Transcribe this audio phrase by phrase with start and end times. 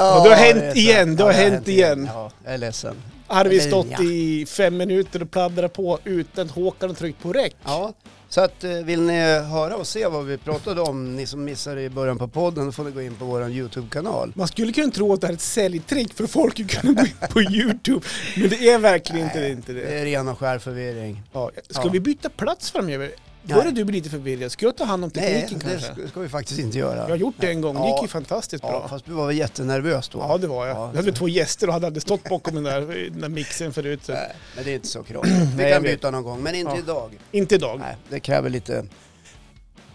[0.00, 0.76] Ja, det har hänt sant.
[0.76, 2.08] igen, det har Ja, hänt igen.
[2.14, 2.94] Ja, jag är ledsen.
[3.26, 4.02] Hade vi stått ja.
[4.02, 7.56] i fem minuter och pladdrat på utan Håkan tryckt på räck.
[7.64, 7.92] Ja,
[8.28, 11.82] så att eh, vill ni höra och se vad vi pratade om, ni som missade
[11.82, 14.32] i början på podden, då får ni gå in på vår YouTube-kanal.
[14.36, 17.06] Man skulle kunna tro att det här är ett säljtrick för folk att kunna gå
[17.06, 18.06] in på YouTube.
[18.36, 19.48] Men det är verkligen inte det.
[19.50, 19.98] Inte Det det.
[20.00, 21.22] är ren och skär förvirring.
[21.32, 21.50] Ja.
[21.70, 21.90] Ska Ja.
[21.92, 23.10] vi byta plats framöver?
[23.42, 23.56] Nej.
[23.58, 24.52] Börjar du bli lite förvirrad?
[24.52, 25.92] Ska jag ta hand om Nej, tekniken det kanske?
[25.94, 26.96] ska, ska vi faktiskt inte göra.
[26.96, 28.88] Jag har gjort det en gång, det gick ju fantastiskt Ja, bra.
[28.88, 30.18] fast du var väl jättenervös då?
[30.18, 30.76] Ja, det var jag.
[30.76, 30.90] Ja.
[30.90, 32.80] Jag hade två gäster och hade aldrig stått bakom den där,
[33.10, 34.00] den där mixen förut.
[34.04, 34.12] Så.
[34.12, 35.32] Nej, men det är inte så krångligt.
[35.56, 36.78] Vi Nej, kan byta någon gång, men inte Ja.
[36.78, 37.18] idag.
[37.32, 37.78] Inte idag.
[37.78, 38.84] Nej, det kräver lite...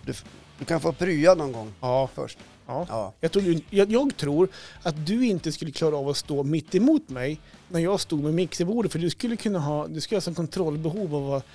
[0.05, 0.13] Du,
[0.59, 2.37] du kan få prya någon gång Ja, först.
[2.67, 2.85] ja.
[2.89, 3.13] Ja.
[3.19, 4.47] Jag, tror, jag, jag tror
[4.83, 8.33] att du inte skulle klara av att stå mitt emot mig när jag stod med
[8.33, 8.91] mixerbordet.
[8.91, 11.45] För du skulle kunna ha, du skulle ha sån kontrollbehov av att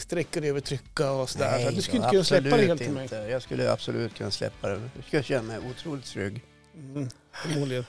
[0.00, 1.58] sträcka dig över trycka och sådär.
[1.62, 3.02] Så att du skulle inte kunna släppa det helt till mig.
[3.02, 3.16] inte.
[3.16, 4.80] Jag skulle absolut kunna släppa det.
[4.96, 6.42] Jag skulle känna mig otroligt trygg.
[6.74, 7.84] Mm, förmodligen.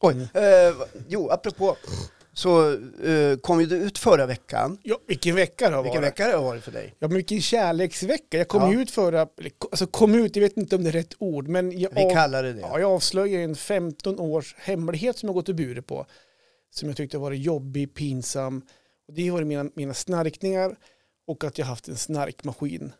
[0.00, 0.68] Oj, Mm.
[0.70, 0.74] eh,
[1.08, 1.76] jo, apropå
[2.32, 2.72] så
[3.04, 4.78] eh, kom ju du ut förra veckan.
[4.82, 6.12] Ja, vilken vecka det har Vilken varit.
[6.12, 6.94] vecka har det varit för dig?
[6.98, 8.38] Ja, men vilken kärleksvecka.
[8.38, 8.80] Jag kom Ja.
[8.82, 9.20] ut förra,
[9.70, 12.42] alltså kom ut, jag vet inte om det är rätt ord, men jag, Vi kallar
[12.42, 12.60] det det.
[12.60, 16.06] ja, jag avslöjar en 15 års hemlighet som jag gått i buret på.
[16.70, 18.62] Som jag tyckte var jobbig, pinsam.
[19.08, 20.76] Och det var mina, mina snarkningar
[21.28, 22.92] och att jag haft en snarkmaskin.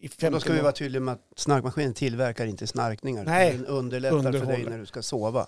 [0.00, 3.24] i Och 15 då ska vi vara tydliga med att snarkmaskinen tillverkar inte snarkningar.
[3.24, 4.70] Nej, Den underlättar för dig underhåller.
[4.70, 5.46] när du ska sova.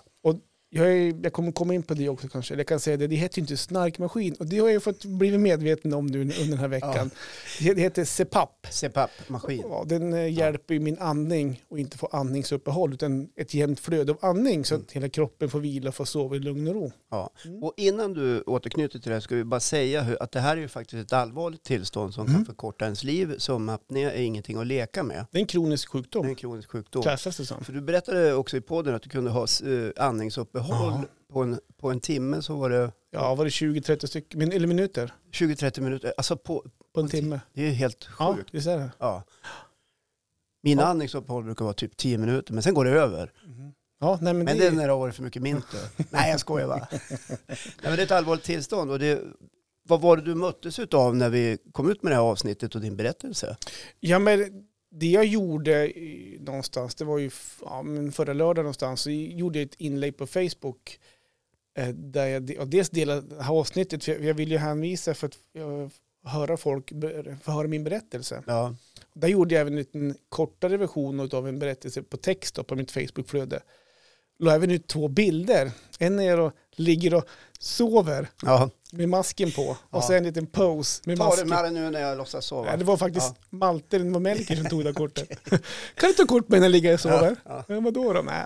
[0.75, 2.55] Jag, är, jag kommer komma in på det också kanske.
[2.55, 4.35] Jag kan säga det, det heter ju inte snarkmaskin.
[4.39, 7.09] Och det har jag fått blivit medveten om nu under den här veckan.
[7.59, 8.67] Det, det heter CPAP.
[8.71, 9.63] CPAP-maskin.
[9.69, 14.11] Ja, den eh, hjälper ju min andning och inte få andningsuppehåll utan ett jämnt flöde
[14.11, 16.91] av andning så att hela kroppen får vila och få sova i lugn och ro.
[17.11, 17.29] Ja.
[17.45, 17.63] Mm.
[17.63, 20.57] Och innan du återknyter till det här ska vi bara säga hur, att det här
[20.57, 22.35] är ju faktiskt ett allvarligt tillstånd som Mm.
[22.35, 23.35] kan förkorta ens liv.
[23.37, 25.25] Sömnapné är ingenting att leka med.
[25.31, 27.03] Det är en kronisk Det är sjukdom, en kronisk sjukdom.
[27.03, 27.63] klassas det som.
[27.63, 30.05] För du berättade också i podden att du kunde ha eh,
[30.69, 31.03] Ja.
[31.33, 34.67] på, en, på en timme så var det Ja, var det 20-30 stycken, min, eller
[34.67, 36.13] minuter 20-30 minuter.
[36.17, 37.39] Alltså på, på en timme?
[37.53, 38.49] det är ju helt Ja, sjukt.
[38.53, 38.91] visst är det.
[38.99, 39.23] Ja.
[40.63, 40.87] Mina Ja.
[40.87, 43.31] andningsuppehåll brukar vara typ 10 minuter men sen går det över.
[43.99, 45.79] Ja, nej, men, Men det, det är när det har varit för mycket minter.
[46.09, 46.87] Nej jag skojar bara.
[47.47, 47.47] Nej,
[47.83, 48.91] men det är ett allvarligt tillstånd.
[48.91, 49.21] Och det,
[49.87, 52.81] vad var det du möttes av när vi kom ut med det här avsnittet och
[52.81, 53.57] din berättelse?
[53.99, 54.65] Ja, men
[54.95, 55.91] det jag gjorde
[56.39, 57.29] någonstans, det var ju
[57.61, 60.99] ja, förra lördagen någonstans, så gjorde jag ett inlägg på Facebook
[61.77, 64.57] eh, där jag de- ja, dels delade det här avsnittet, för jag, jag vill ju
[64.57, 65.87] hänvisa för att eh,
[66.31, 66.89] höra folk,
[67.43, 68.43] få höra min berättelse.
[68.47, 68.75] Ja,
[69.13, 72.75] Där gjorde jag även en liten kortare version av en berättelse på text då, på
[72.75, 73.61] mitt Facebook-flöde.
[74.39, 75.71] La även ut två bilder.
[75.99, 77.25] En är och ligger och
[77.59, 78.69] sover ja.
[78.93, 80.01] Med masken på och Ja.
[80.01, 81.49] sen en liten pose med Ta det masken.
[81.49, 82.65] med dig nu när jag låtsas sova.
[82.69, 85.29] Nej, det var faktiskt Malte, det var Melker som tog det kortet.
[85.95, 87.35] kan du ta kort med när jag ligger och sover?
[87.45, 88.21] Ja, Ja, vadå då?
[88.21, 88.45] Nej.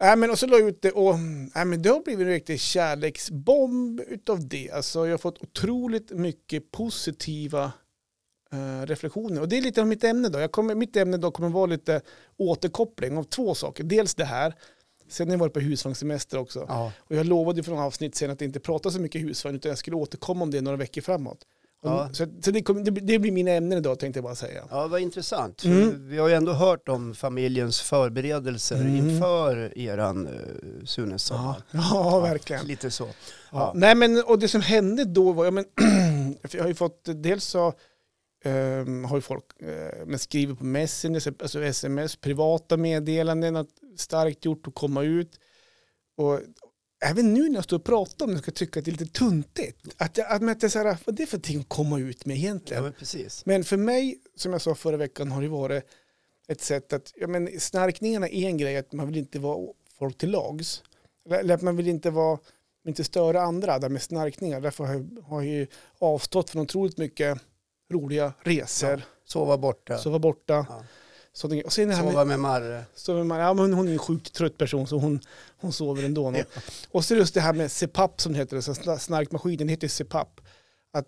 [0.00, 1.18] Nej, men och så la jag ut det och
[1.54, 4.70] nej, men det har blivit en riktig kärleksbomb utav det.
[4.70, 7.72] Alltså, jag har fått otroligt mycket positiva
[8.52, 9.40] eh, reflektioner.
[9.40, 10.38] Och det är lite av mitt ämne då.
[10.40, 12.00] Jag kommer, mitt ämne då kommer vara lite
[12.36, 13.84] återkoppling av två saker.
[13.84, 14.54] Dels det här,
[15.08, 16.64] sen har jag varit på husvagnssemester också.
[16.68, 16.92] ja.
[16.98, 19.96] Och jag lovade några avsnitt sen att inte prata så mycket husvagn utan jag skulle
[19.96, 21.38] återkomma om det några veckor framåt.
[21.84, 22.08] Ja.
[22.12, 24.62] Så, så det, kommer, det, det blir mina ämnen idag tänkte jag bara säga.
[24.70, 25.64] Ja, vad intressant.
[25.64, 26.08] Mm.
[26.08, 28.96] Vi har ju ändå hört om familjens förberedelser Mm.
[28.96, 31.62] inför eran uh, Sunes-sommar.
[31.70, 32.66] Ja, verkligen.
[32.66, 33.04] Lite så.
[33.04, 33.12] Ja.
[33.50, 33.72] Ja.
[33.74, 35.64] Nej, men, och det som hände då var, ja, men,
[36.50, 37.72] jag har ju fått, dels så
[38.42, 44.44] ehm, har ju folk uh, men skrivit på Messenger, alltså sms, privata meddelanden, att starkt
[44.44, 45.40] gjort att komma ut.
[46.16, 46.40] Och
[47.04, 48.92] även nu när jag står och pratar om det, ska jag tycka att det är
[48.92, 49.78] lite tuntigt.
[49.96, 51.98] Att, jag, att, att det är så här, vad är det för ting att komma
[51.98, 52.82] ut med Ja, egentligen?
[52.82, 53.46] men precis.
[53.46, 55.84] Men för mig, som jag sa förra veckan, har det varit
[56.48, 60.18] ett sätt att, ja men snarkningarna är en grej, att man vill inte vara folk
[60.18, 60.82] till lags.
[61.30, 62.38] Eller att man vill inte vara,
[62.86, 64.60] inte störa andra där med snarkningar.
[64.60, 65.66] Därför har jag, har jag ju
[65.98, 67.38] avstått från otroligt mycket
[67.90, 69.98] roliga resor, Sova borta.
[69.98, 70.66] sova borta.
[70.68, 71.48] Ja.
[71.48, 71.66] grejer.
[71.66, 72.84] Och sen det här med, Sova med Marre.
[72.94, 75.20] så vill man, ja, men hon är en sjukt trött person så hon,
[75.60, 76.32] hon sover ändå.
[76.36, 76.44] Ja.
[76.90, 80.40] Och så just det här med CPAP som det heter, så sna- snarkmaskinen heter CPAP.
[80.92, 81.06] Att,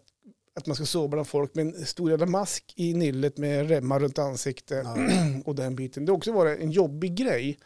[0.56, 4.00] att man ska sova bland folk med en stor jävla mask i nyllet med remmar
[4.00, 4.97] runt ansiktet Ja.
[5.44, 6.05] och den biten.
[6.05, 7.59] Det har också varit en jobbig grej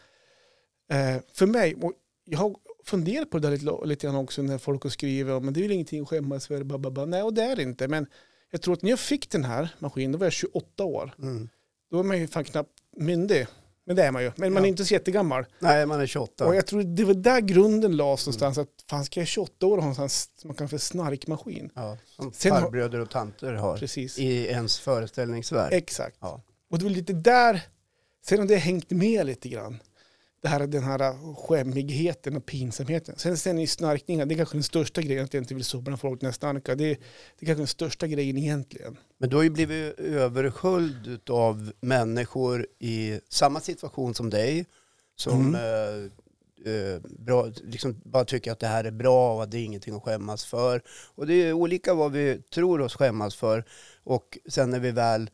[0.92, 1.74] eh, för mig.
[1.74, 1.92] Och
[2.24, 2.54] jag har
[2.84, 5.62] funderat på det där lite, lite grann också när folk har skrivit men det är
[5.62, 6.62] väl ingenting att skämmas för.
[6.62, 7.04] Bababa.
[7.04, 7.88] Nej, och det är det inte.
[7.88, 8.06] Men
[8.50, 11.14] jag tror att när jag fick den här maskinen, då var jag 28 år.
[11.18, 11.48] Mm.
[11.90, 13.46] Då är man ju fan knappt myndig.
[13.86, 14.32] Men det är man ju.
[14.36, 15.44] Men man är inte så jättegammal.
[15.58, 16.46] Nej, man är 28.
[16.46, 18.30] Och jag tror det var där grunden lades Mm.
[18.36, 18.58] någonstans.
[18.58, 20.08] Att fan ska jag 28 år ha en
[20.44, 21.70] man kan för snarkmaskin?
[21.74, 24.18] Ja, som Sen farbröder och tanter har Precis.
[24.18, 25.72] i ens föreställningsvärld.
[25.72, 26.16] Exakt.
[26.20, 26.42] Ja.
[26.70, 27.62] Och det var lite där,
[28.26, 29.78] sen har det hängt med lite grann.
[30.40, 33.14] Det här, den här skämmigheten och pinsamheten.
[33.18, 35.90] Sen, sen är snarkningen, det är kanske den största grejen, att jag inte vill sova
[35.90, 36.76] när folk när jag snarkar.
[36.76, 36.96] Det, är-
[37.38, 38.96] det är kanske den största grejen egentligen.
[39.18, 44.66] Men du har ju blivit översköljd av människor i samma situation som dig.
[45.16, 45.54] Som Mm.
[45.54, 49.64] eh, eh, bra, liksom bara tycker att det här är bra och att det är
[49.64, 50.82] ingenting att skämmas för.
[51.14, 53.64] Och det är olika vad vi tror oss skämmas för.
[54.04, 55.30] Och sen när vi väl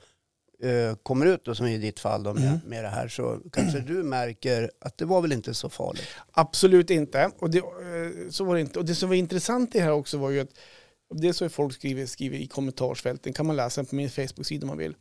[0.65, 2.59] eh, kommer ut, då, som i ditt fall då, med, Mm.
[2.67, 6.09] med det här, så kanske du märker att det var väl inte så farligt.
[6.33, 7.31] Absolut inte.
[7.39, 8.79] Och det, eh, så var det inte.
[8.79, 10.51] Och det som var intressant i det här också var ju att
[11.15, 14.69] det så är folk skriver, skriver i kommentarsfälten, kan man läsa på min Facebook-sida om
[14.69, 14.95] man vill.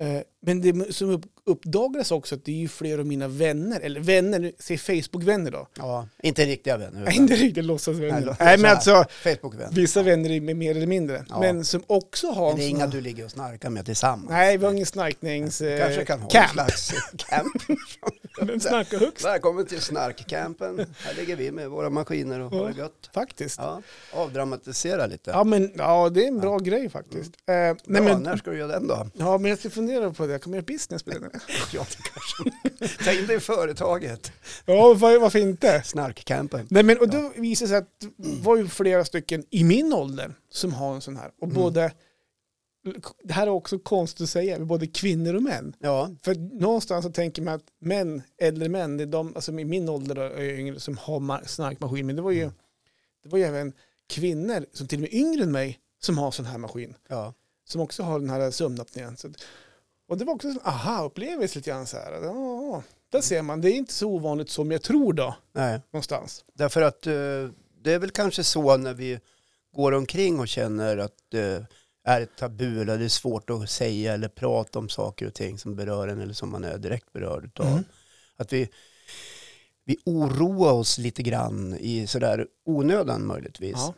[0.00, 3.80] Eh, Men det som upp- uppdagades också att det är ju fler av mina vänner,
[3.80, 5.68] eller vänner, säger Facebook-vänner då.
[5.78, 7.02] Ja, inte riktiga vänner.
[7.02, 8.20] Utan inte riktigt låtsasvänner.
[8.26, 9.72] Nej, Nej, men alltså Facebook-vänner.
[9.74, 11.24] vissa vänner är mer eller mindre.
[11.28, 11.40] Ja.
[11.40, 14.30] Men som också har Men det är en inga du ligger och snarkar med tillsammans.
[14.30, 15.60] Nej, vi har ingen snarknings...
[15.60, 16.50] eh, Kanske kan ha en camp.
[16.50, 17.52] slags camp.
[18.40, 20.86] Men snarkar högst Välkommen till snarkcampen.
[20.98, 23.10] Här ligger vi med våra maskiner och har det gött.
[23.14, 23.58] faktiskt.
[23.58, 23.82] Ja.
[24.12, 25.44] Ja, avdramatisera lite.
[25.44, 27.30] men ja, det är en bra grej faktiskt.
[27.46, 29.06] Eh, nej, Bra, men, när ska du göra den då?
[29.14, 30.32] ja, men jag ska fundera på det.
[30.32, 31.30] Jag kommer göra business på det.
[31.72, 33.04] Ja, kanske.
[33.04, 34.32] Ta in det i företaget.
[34.66, 35.82] Ja, var, varför inte?
[35.84, 36.66] Snarkcampen.
[36.70, 39.92] Nej, men, och då visade det sig att det var ju flera stycken i min
[39.92, 41.30] ålder som har en sån här.
[41.40, 41.54] Och Mm.
[41.54, 41.92] både,
[43.22, 45.76] det här är också konstigt att säga, men både kvinnor och män.
[45.78, 49.64] Ja, För någonstans så tänker man att män, äldre män, det är de, alltså i
[49.64, 52.06] min ålder jag yngre, som har ma- snarkmaskin.
[52.06, 52.50] Men det var ju,
[53.22, 53.72] det var ju även
[54.08, 56.94] kvinnor, som till och med yngre än mig, som har sån här maskin.
[57.08, 57.34] ja.
[57.66, 59.16] Som också har den här sömnapnén.
[60.08, 62.12] Och det var också en aha-upplevelse lite grann så här.
[62.22, 62.82] Ja,
[63.12, 66.44] där ser man, det är inte så ovanligt som jag tror då, Nej, någonstans.
[66.54, 67.12] därför att eh,
[67.82, 69.20] det är väl kanske så när vi
[69.76, 71.66] går omkring och känner att det
[72.04, 75.58] är ett tabu eller det är svårt att säga eller prata om saker och ting
[75.58, 77.66] som berör en eller som man är direkt berörd utav.
[77.66, 77.84] Mm.
[78.36, 78.68] Att vi,
[79.84, 83.76] vi oroar oss lite grann i sådär onödan möjligtvis.
[83.76, 83.94] Ja.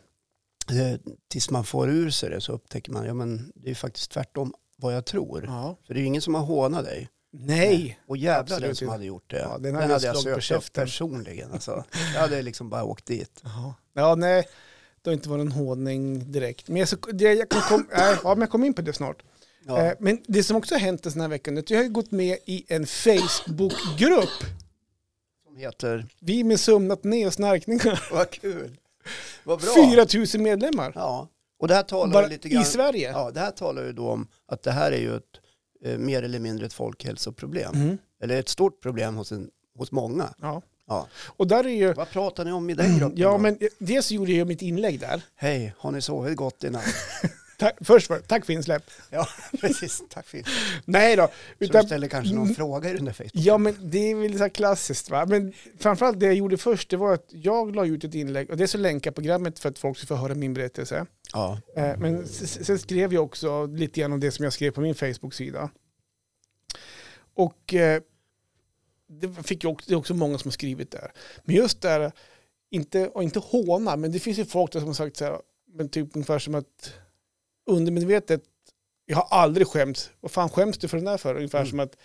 [0.75, 4.11] Eh, Tills man får ur sig det så upptäcker man, ja men det är faktiskt
[4.11, 5.45] tvärtom vad jag tror.
[5.45, 5.77] Ja.
[5.87, 7.09] För det är ju ingen som har hånat dig.
[7.31, 7.99] Nej.
[8.07, 9.39] Och jävla Absolut den som hade gjort det.
[9.39, 10.83] Ja, den den hade jag på sökt käften.
[10.85, 11.51] personligen.
[11.51, 11.83] Alltså.
[12.13, 13.41] Jag hade liksom bara åkt dit.
[13.43, 13.73] Jaha.
[13.93, 14.47] Ja, nej.
[15.07, 16.67] Det har inte varit en hårdning direkt.
[16.67, 18.93] Men jag, så, det, jag, kan kom, nej, ja, men jag kommer in på det
[18.93, 19.23] snart.
[19.65, 19.85] Ja.
[19.85, 21.89] Eh, men det som också har hänt den här veckan, är att jag har ju
[21.89, 24.43] gått med i en Facebookgrupp.
[25.45, 28.07] Som heter, Vi med sömnapné och snarkningar.
[28.11, 28.77] vad kul.
[29.43, 29.73] Vad bra.
[29.75, 30.05] 4
[30.35, 30.91] 000 medlemmar.
[30.95, 31.27] Ja.
[31.59, 32.61] Och det här talar Bara lite grann.
[32.61, 33.11] I Sverige.
[33.11, 35.23] Ja, det här talar ju då om att det här är ju ett
[35.83, 37.73] eh, mer eller mindre ett folkhälsoproblem.
[37.73, 37.97] Mm.
[38.21, 40.33] Eller ett stort problem hos, en, hos många.
[40.41, 40.61] Ja.
[40.87, 41.07] Ja.
[41.27, 41.93] Och där är ju...
[41.93, 43.37] Vad pratar ni om i den gruppen Ja, då?
[43.37, 45.21] men dels gjorde jag mitt inlägg där.
[45.35, 46.83] Hej, har ni sovit gott i natt?
[47.59, 48.83] Tack, först var tack för insläpp.
[49.09, 49.27] ja,
[49.61, 50.03] precis.
[50.09, 50.43] Tack för det.
[50.85, 51.23] Nej då.
[51.27, 53.31] Så du Utan, ställer kanske någon fråga i den där Facebook?
[53.33, 55.09] ja, men det är väl så här klassiskt.
[55.09, 55.25] Va?
[55.25, 58.49] Men framförallt det jag gjorde först, det var att jag la ut ett inlägg.
[58.49, 61.05] Och det är så länkar programmet för att folk ska få höra min berättelse.
[61.33, 61.59] Ja.
[61.75, 64.95] Eh, Men sen skrev jag också lite grann om det som jag skrev på min
[64.95, 65.69] Facebook-sida.
[67.35, 68.01] Och eh,
[69.09, 71.11] det fick jag också, det är också många som har skrivit där.
[71.43, 72.11] Men just där,
[72.71, 75.39] inte, och inte håna, men det finns ju folk där som har sagt så här,
[75.73, 76.93] men typ ungefär som att
[77.69, 78.41] undermedvetet,
[79.05, 80.09] jag har aldrig skämts.
[80.19, 81.35] Vad fan skäms du för den där för?
[81.35, 81.69] Ungefär Mm.
[81.69, 81.97] som att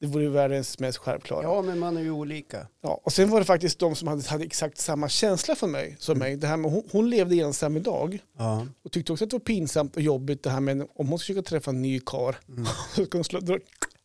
[0.00, 1.42] det vore världens mest självklara.
[1.42, 2.66] ja, men man är ju olika.
[2.80, 5.96] Ja, och sen var det faktiskt de som hade, hade exakt samma känsla för mig
[5.98, 6.36] som mig.
[6.36, 8.66] Det här med, hon, hon levde ensam idag Ja.
[8.82, 11.24] och tyckte också att det var pinsamt och jobbigt det här med om hon ska
[11.26, 12.64] försöka träffa en ny kar Mm.
[12.94, 13.40] så ska hon slå,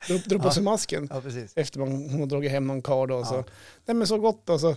[0.08, 0.52] dra, på Ja.
[0.52, 1.54] sig masken ja, precis.
[1.56, 3.16] efter man, hon har dragit hem någon kar då.
[3.16, 3.36] och Så.
[3.36, 3.44] Ja.
[3.86, 4.60] Nej men så gott då.
[4.60, 4.76] Så.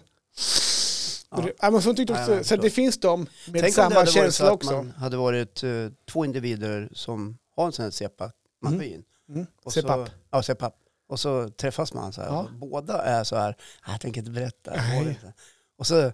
[1.30, 1.48] Ja.
[1.60, 1.70] Ja.
[1.70, 3.84] men så, tyckte Ja, också, jag så det finns de med Tänk om det samma
[3.84, 4.72] hade varit så känsla att också.
[4.72, 5.70] man hade varit eh,
[6.10, 9.02] två individer som har en sån här CPAP-maskin.
[9.28, 9.46] Mm.
[9.66, 10.74] Så, ja, CPAP.
[11.08, 12.28] Och så träffas man så här.
[12.28, 12.48] Ja.
[12.52, 14.74] Båda är så här, "Ah, jag tänker inte berätta.
[14.74, 14.98] jag Nej.
[14.98, 15.32] vågar inte."
[15.78, 16.12] Och så,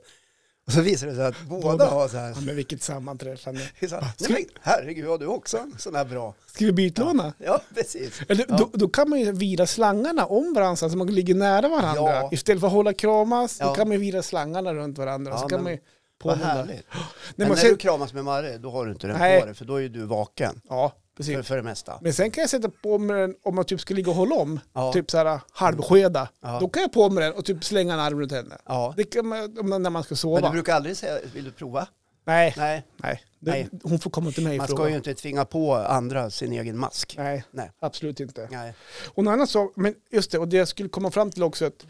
[0.67, 1.87] och så visar det sig att båda, Båda.
[1.87, 2.29] har så här.
[2.29, 3.61] Ja, men vilket sammanträffande.
[3.89, 6.35] Så här Ska- Nej, men, herregud, har du också en sån här bra?
[6.47, 7.33] Ska vi bytlåna?
[7.39, 8.21] Ja, precis.
[8.29, 8.57] Eller, Ja.
[8.57, 12.13] då, då kan man ju vira slangarna om varandra så att man ligger nära varandra.
[12.13, 12.29] Ja.
[12.33, 13.75] Istället för att hålla kramas, då Ja.
[13.75, 15.33] kan man ju vira slangarna runt varandra.
[15.33, 15.79] Ja, så kan man ju
[16.25, 16.53] Vad påminna.
[16.55, 16.69] härligt.
[16.93, 17.03] Nej,
[17.37, 19.41] Men men när sen, du kramas med Marre, då har du inte den Nej.
[19.41, 20.61] på dig, för då är ju du vaken.
[20.69, 20.93] Ja,
[21.23, 21.37] precis.
[21.37, 21.99] För, för det mesta.
[22.03, 24.35] Men sen kan jag sätta på mig den om man typ ska ligga och hålla
[24.35, 24.93] om, Ja.
[24.93, 26.29] typ så här halvskeda.
[26.41, 26.59] Ja.
[26.61, 28.59] Då kan jag på mig den och typ slänga en arm runt henne.
[28.67, 28.95] Ja.
[28.97, 30.41] Det kan man när man ska Men sova.
[30.41, 31.87] du brukar aldrig säga, vill du prova?
[32.25, 33.23] Nej, Nej, nej.
[33.39, 33.69] Nej.
[33.83, 34.91] Hon får komma till mig man ska fråga.
[34.91, 37.15] ju inte tvinga på andra sin egen mask.
[37.19, 37.71] Nej, Nej.
[37.81, 38.49] absolut inte.
[38.51, 38.75] Nej.
[39.15, 41.65] Och en annan sak, men just det, och det jag skulle komma fram till också
[41.65, 41.87] att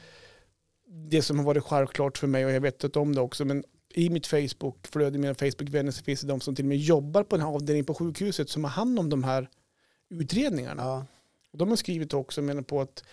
[1.11, 3.65] det som har varit självklart för mig och jag vet inte om det också, men
[3.95, 7.37] i mitt Facebook-flöde, mina Facebook-vänner, så finns det de som till och med jobbar på
[7.37, 9.49] den här avdelningen på sjukhuset som har hand om de här
[10.11, 10.83] utredningarna.
[10.83, 11.07] Ja.
[11.53, 13.05] De har skrivit också, menar på att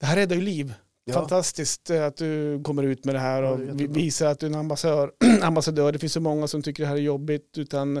[0.00, 0.74] det här räddar ju liv.
[1.04, 1.14] Ja.
[1.14, 3.92] Fantastiskt eh, att du kommer ut med det här Ja, och det jättebra.
[3.92, 5.12] visar att du är en ambassadör.
[5.42, 5.92] ambassadör.
[5.92, 7.58] Det finns så många som tycker det här är jobbigt.
[7.58, 7.94] Utan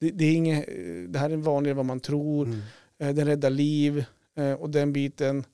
[0.00, 0.66] det, det, är inget,
[1.12, 2.46] det här är vanligare än vad man tror.
[2.46, 2.60] Mm.
[2.98, 4.04] Eh, Den räddar liv
[4.36, 5.44] eh, och den biten.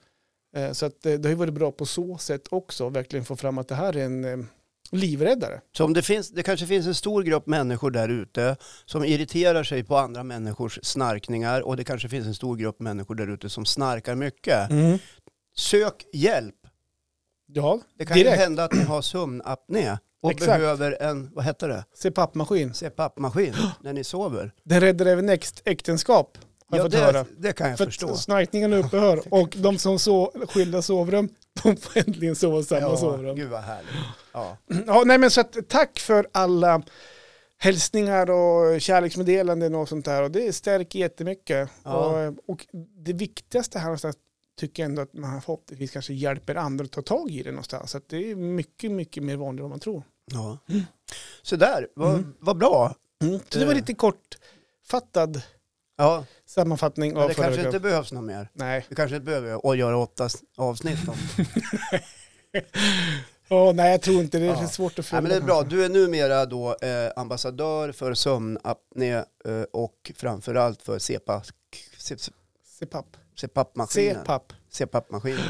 [0.57, 2.89] Eh, Så att eh, det har ju varit bra på så sätt också.
[2.89, 4.39] Verkligen få fram att det här är en eh,
[4.91, 5.61] livräddare.
[5.77, 9.65] Så om det, finns, det kanske finns en stor grupp människor där ute som irriterar
[9.65, 13.49] sig på andra människors snarkningar och det kanske finns en stor grupp människor där ute
[13.49, 14.69] som snarkar mycket.
[15.57, 16.55] Sök hjälp.
[17.47, 18.39] Ja, Det kan ju direkt.
[18.43, 20.49] hända att ni har sömnapné och Exakt.
[20.61, 22.73] behöver en, vad heter det, CPAP-maskin.
[22.75, 24.53] CPAP-maskin när ni sover.
[24.65, 26.39] Den räddar även äkt- äktenskap.
[26.71, 27.25] Har jag fått det, höra.
[27.39, 28.17] det kan jag För förstå.
[28.17, 29.23] snarkningarna upphör.
[29.35, 31.29] Och de som så skilda sovrum,
[31.63, 33.37] de får äntligen sova i samma Ja, sovrum.
[33.37, 33.91] gud vad härligt.
[34.33, 34.57] Ja.
[34.87, 36.83] Ja, nej men så att, tack för alla
[37.59, 40.23] hälsningar och kärleksmeddelanden och sånt där.
[40.23, 41.69] Och det stärker jättemycket.
[41.83, 41.93] Ja.
[42.29, 42.67] Och, och
[42.97, 44.17] det viktigaste här någonstans
[44.61, 47.91] tycker jag ändå att man förhoppningsvis kanske hjälper andra att ta tag i det någonstans.
[47.91, 50.03] Så det är mycket, mycket mer vanligt än vad man tror.
[50.33, 50.59] Ja.
[51.43, 52.35] Så där, vad, Mm.
[52.41, 52.95] vad bra.
[53.23, 53.41] Mm.
[53.49, 53.77] Så det var Eh.
[53.79, 55.43] lite kortfattad
[55.97, 57.75] Ja, sammanfattning men av det förra kanske veckan.
[57.75, 58.49] inte behövs något mer.
[58.53, 58.87] Nej.
[58.89, 61.15] Vi kanske inte behöver att göra åtta s- avsnitt om.
[63.49, 64.45] Ja, nej, jag tror inte det.
[64.45, 64.69] är Ja.
[64.69, 65.21] svårt att Nej, följa.
[65.23, 65.63] men det är bra.
[65.63, 69.25] Du är numera då eh, ambassadör för sömnapné eh,
[69.73, 71.43] och framförallt för CPAP,
[72.81, 73.07] CPAP.
[73.37, 74.25] CPAP-maskinen.
[74.25, 74.53] CPAP.
[74.71, 75.41] CPAP-maskinen.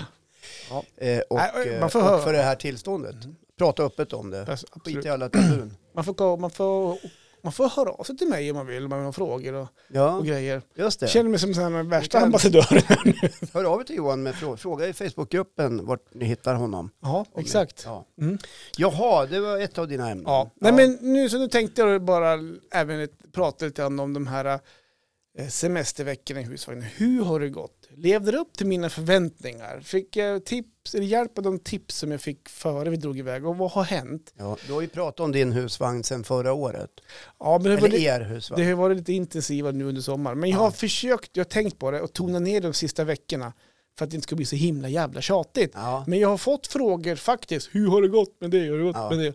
[0.71, 0.85] Ja.
[0.97, 2.23] Eh, och, Nej, eh, man får och höra.
[2.25, 3.17] för det här tillståndet.
[3.59, 4.41] Prata öppet om det.
[4.49, 5.05] Alltså, Skit absolut.
[5.05, 5.77] i alla tabun.
[5.95, 6.99] Man får, gå- man, får,
[7.45, 9.69] man får höra av sig till mig om man vill, om man har frågor och,
[9.89, 10.63] Ja, och grejer.
[10.75, 11.13] just Jag det.
[11.13, 12.83] känner mig som den värsta kan- ambassadören.
[13.53, 14.57] Hör av er till Johan med fråga.
[14.57, 16.91] Fråga i Facebookgruppen vart ni hittar honom.
[17.03, 17.83] Ja, exakt.
[17.87, 18.07] Ja.
[18.21, 18.39] Mm.
[18.77, 20.25] Jaha, det var ett av dina ämnen.
[20.27, 20.51] Ja.
[20.55, 22.39] Nej, men nu, så nu tänkte jag bara
[22.73, 24.61] även prata lite om de här
[25.39, 26.85] eh, semesterveckorna i husvagnen.
[26.97, 27.84] Hur har det gått?
[27.97, 29.81] Levde det upp till mina förväntningar?
[29.81, 33.47] Fick jag tips, eller hjälp av de tips som jag fick före vi drog iväg?
[33.47, 34.33] Och vad har hänt?
[34.39, 36.91] Ja, du har ju pratat om din husvagn sedan förra året.
[37.39, 38.63] Ja, men det, Eller er husvagn.
[38.63, 40.41] det har varit lite intensivare nu under sommaren.
[40.41, 40.71] Men jag har Ja.
[40.71, 43.53] försökt, jag har tänkt på det och tona ner de sista veckorna
[43.99, 45.71] för att det inte ska bli så himla jävla tjatigt.
[45.75, 47.69] Ja, Men jag har fått frågor faktiskt.
[47.73, 48.59] Hur har det gått med det?
[48.59, 49.11] Hur har det gått Ja.
[49.11, 49.35] med det?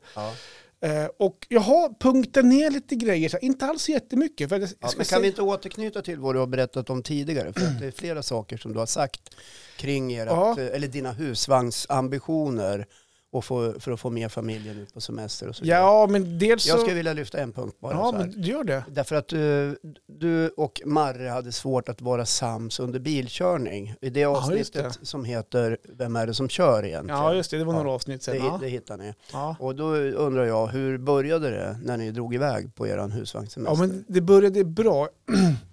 [0.81, 4.49] Eh, och jag har punktat ner lite grejer, så inte alls jättemycket.
[4.49, 7.53] För jag, Ja, men kan vi inte återknyta till vad du har berättat om tidigare?
[7.53, 9.35] För det är flera saker som du har sagt
[9.77, 10.51] kring er, Ja.
[10.51, 12.87] att, eller dina husvagnsambitioner
[13.31, 15.79] och få, för att få med familjen ut på semester och så vidare.
[15.79, 16.69] Ja, men dels så...
[16.69, 17.93] Jag skulle vilja lyfta en punkt bara.
[17.93, 18.83] ja, men gör det.
[18.89, 23.95] Därför att du, du och Marre hade svårt att vara sams under bilkörning.
[24.01, 27.19] I det avsnittet som heter Vem är det som kör egentligen?
[27.21, 27.57] Ja, just det.
[27.57, 27.77] Det var Ja.
[27.79, 28.37] några avsnitt det, sen.
[28.45, 28.57] Ja.
[28.61, 29.13] det hittar ni.
[29.33, 29.55] Ja.
[29.59, 33.75] Och då undrar jag, hur började det när ni drog iväg på er ja, husvagnssemester?
[33.87, 35.07] men det började bra.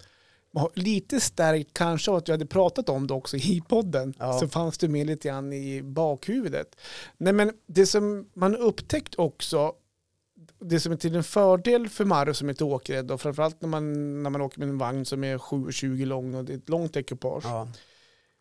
[0.75, 4.15] Lite stärkt kanske av att jag hade pratat om det också i podden.
[4.19, 4.39] Ja.
[4.41, 6.77] Så fanns det med lite grann i bakhuvudet.
[7.19, 9.73] Nej, men det som man upptäckt också,
[10.61, 13.69] det som är till en fördel för Marre som inte åker rädd, och framförallt när
[13.69, 16.69] man, när man åker med en vagn som är 7,20 lång och det är ett
[16.69, 17.69] långt ekipage, Ja.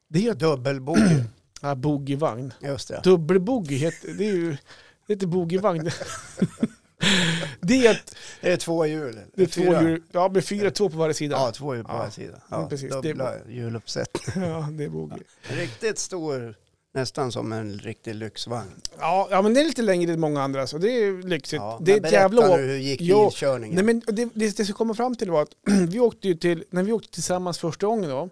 [0.07, 1.23] det är att Dubbelbogey,
[1.61, 2.53] ja, boogievagn.
[2.61, 3.01] just det.
[3.03, 4.51] Dubbelboogie, heter- det är ju
[5.07, 5.89] det heter boogievagn.
[7.61, 8.01] det är
[8.41, 9.19] Det är två hjul.
[9.35, 11.35] det är två hjul, ja med fyra, två på varje sida.
[11.35, 11.97] Ja, två hjul på Ja.
[11.97, 12.41] varje sida.
[12.49, 12.89] Ja, Ja, precis.
[12.91, 14.45] Det är Dubbla hjuluppsättning.
[14.49, 15.17] Ja, det är boogie.
[15.43, 16.55] Riktigt stor,
[16.93, 18.69] nästan som en riktig lyxvagn.
[18.99, 21.59] Ja, ja, men det är lite längre än många andra så det är lyxigt.
[21.61, 23.75] Ja, det är ett jävla nu, hur gick Jo, bilkörningen?
[23.75, 25.49] Nej, men det, det, det som kommer fram till var att
[25.89, 28.29] vi åkte ju till, när vi åkte tillsammans första gången då,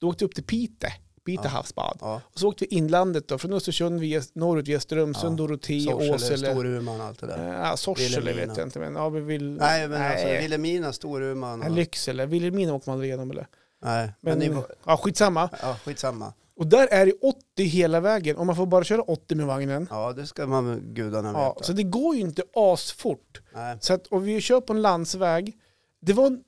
[0.00, 0.92] då åkte vi upp till Pite,
[1.26, 1.48] Pite Ja.
[1.50, 1.98] havsbad.
[2.00, 5.44] ja, Och så åkte vi inlandet då, från Östersund via, norrut via Strömsund, Ja.
[5.46, 6.50] Dorotea, Åsele.
[6.52, 7.54] Storuman allt det där.
[7.64, 9.50] Ja, Sorsele vet jag inte, men ja, vi vill...
[9.52, 10.40] Nej, men alltså nej.
[10.42, 11.74] Vilhelmina, Storuman Ja, och...
[11.76, 13.46] Lycksele, Vilhelmina åker man aldrig igenom eller?
[13.84, 15.48] Nej, men, Men, ni ja, skitsamma.
[15.62, 16.32] Ja, skitsamma.
[16.58, 19.86] Och där är det 80 hela vägen och man får bara köra 80 med vagnen.
[19.90, 21.64] Ja, det ska man gudarna Ja, veta.
[21.64, 23.40] så det går ju inte asfort.
[23.54, 23.76] Nej.
[23.80, 25.56] Så att, och vi kör på en landsväg.
[26.00, 26.38] Det var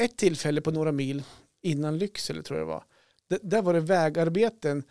[0.00, 1.22] ett tillfälle på några mil
[1.62, 2.82] innan Lycksele tror jag det var.
[3.28, 4.82] Det, där var det vägarbeten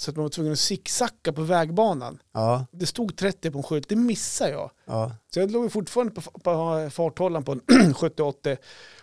[0.00, 2.22] så att man var tvungen att zigzacka på vägbanan.
[2.32, 4.70] Ja, Det stod 30 på en skylt, det missade jag.
[4.84, 5.12] ja.
[5.34, 7.60] Så jag låg fortfarande på, på farthållaren på en
[7.94, 8.56] 70-80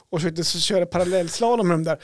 [0.10, 2.00] och försökte köra parallellslalom med de där.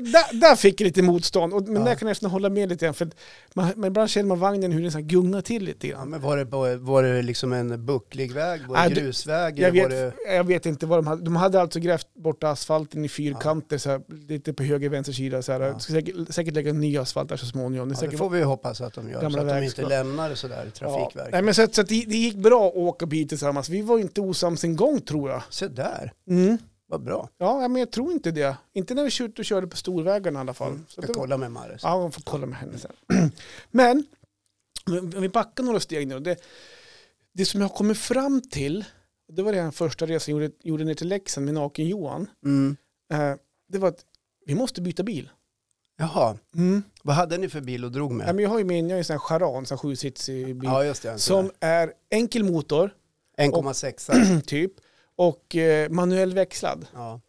[0.00, 1.88] Där, där fick jag lite motstånd, och, men Ja.
[1.88, 2.94] där kan jag nästan hålla med lite grann.
[2.94, 3.10] För
[3.54, 6.10] man, men ibland känner man vagnen hur den så gungar till lite ja grann.
[6.10, 8.60] men var det, var det liksom en bucklig väg?
[8.68, 9.58] Var det du- grusväg?
[9.58, 10.34] Jag eller vet, var det...
[10.34, 11.22] jag vet inte vad de hade.
[11.24, 15.42] De hade alltså grävt bort asfalten i fyrkanter, så här, lite på höger vänster sida.
[15.42, 15.60] Så här.
[15.60, 15.78] Ja.
[15.78, 17.88] Ska säkert, säkert lägga en ny asfalt där så småningom.
[17.88, 20.30] Det Ja, säkert det får vi hoppas att de gör, så att de inte lämnar
[20.30, 20.70] det sådär i ja.
[20.70, 21.32] Trafikverket.
[21.32, 23.68] Nej, men så, så det, det gick bra att åka bil tillsammans.
[23.68, 25.42] Vi var inte osams en gång tror jag.
[25.50, 26.58] Se där, Mm.
[26.86, 27.28] Vad bra.
[27.38, 28.56] Ja, ja, men jag tror inte det.
[28.72, 30.70] Inte när vi kört och körde på storvägarna i alla fall.
[30.70, 30.84] Mm.
[30.88, 31.80] Så Ska det kolla med Maris.
[31.82, 32.92] Ja, jag får kolla med henne sen.
[33.70, 34.06] Men
[34.86, 36.20] om vi backar några steg nu.
[36.20, 36.36] Det,
[37.32, 38.84] det som jag har kommit fram till,
[39.32, 42.26] det var den första resan jag gjorde, gjorde ner till Leksand med Naken-Johan.
[42.44, 42.76] Mm.
[43.12, 43.34] Eh,
[43.68, 44.04] det var att
[44.46, 45.30] vi måste byta bil.
[45.98, 46.36] Jaha,
[47.02, 48.34] vad hade ni för bil och drog Ja, med?
[48.34, 50.56] men jag har ju min, jag har ju en sån här Charan, sån här sjusitsig
[50.56, 50.70] bil.
[50.70, 51.18] Ja, just det.
[51.18, 52.90] som är enkel motor,
[53.38, 54.40] 1,6.
[54.46, 54.72] typ,
[55.16, 56.86] och eh, manuell växlad.
[56.94, 57.20] Ja.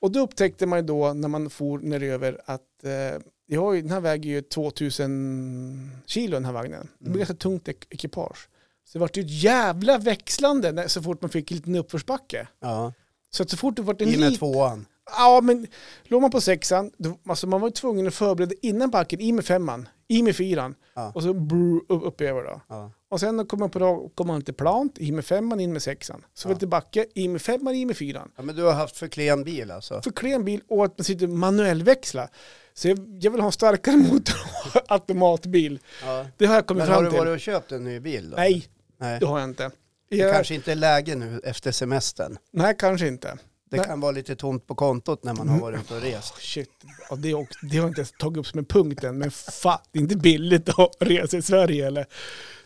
[0.00, 3.82] Och då upptäckte man ju då när man for neröver att eh, jag har ju,
[3.82, 6.88] den här väger ju 2000 kilo den här vagnen.
[6.98, 7.18] Det blir Mm.
[7.18, 8.48] ganska tungt ek- ekipage.
[8.84, 12.48] Så det var ju ett jävla växlande när, så fort man fick en liten uppförsbacke.
[12.60, 12.92] ja.
[13.30, 14.86] Så att så fort det var en I med lit- tvåan.
[15.18, 15.66] Ja, men
[16.04, 19.32] låg man på sexan, då, alltså man var ju tvungen att förbereda innan backen, i
[19.32, 21.12] med femman, i med fyran Ja.
[21.14, 22.60] och så brr, upp, över då.
[22.68, 22.92] Ja.
[23.08, 26.24] Och sen då kom man, på, till plant, i med femman, in med sexan.
[26.34, 26.52] Så Ja.
[26.54, 28.30] det till backe, i med femman, i med fyran.
[28.36, 30.02] ja, men du har haft för klen bil alltså?
[30.02, 32.28] För klen bil och att man sitter manuellväxla.
[32.74, 34.36] Så jag, jag vill ha en starkare motor
[34.74, 35.78] och automatbil.
[36.04, 36.26] Ja.
[36.36, 37.18] Det har jag kommit Men har fram du till.
[37.18, 38.36] varit och köpt en ny bil då?
[38.36, 38.66] Nej,
[38.98, 39.20] Nej.
[39.20, 39.70] det har jag inte.
[40.10, 42.38] Det Jag, kanske inte är läge nu efter semestern.
[42.52, 43.38] Nej, kanske inte.
[43.70, 46.32] Det kan vara lite tomt på kontot när man har varit ute och rest.
[46.34, 46.70] Oh, shit,
[47.10, 49.18] ja, det, också, det har jag inte ens tagit upp som en punkt än.
[49.18, 52.06] Men fan, det är inte billigt att resa i Sverige eller?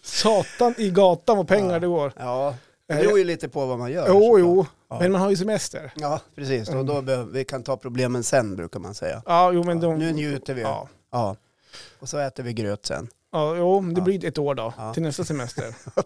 [0.03, 1.79] Satan i gatan vad pengar Ja.
[1.79, 2.13] det går.
[2.17, 2.55] Ja,
[2.89, 4.09] det Eh, beror ju lite på vad man gör.
[4.09, 4.99] Jo, jo, Ja.
[5.01, 5.93] men man har ju semester.
[5.97, 6.69] Ja, precis.
[6.69, 9.23] Och då behöver, vi kan ta problemen sen brukar man säga.
[9.27, 10.63] Ja, jo, men de, nu njuter vi.
[10.63, 11.37] Ja, Ja.
[12.01, 13.09] Och så äter vi gröt sen.
[13.33, 14.05] ja jo, det Ja.
[14.05, 14.95] blir ett år då, Ja.
[14.95, 15.75] till nästa semester.
[15.97, 16.03] Ja.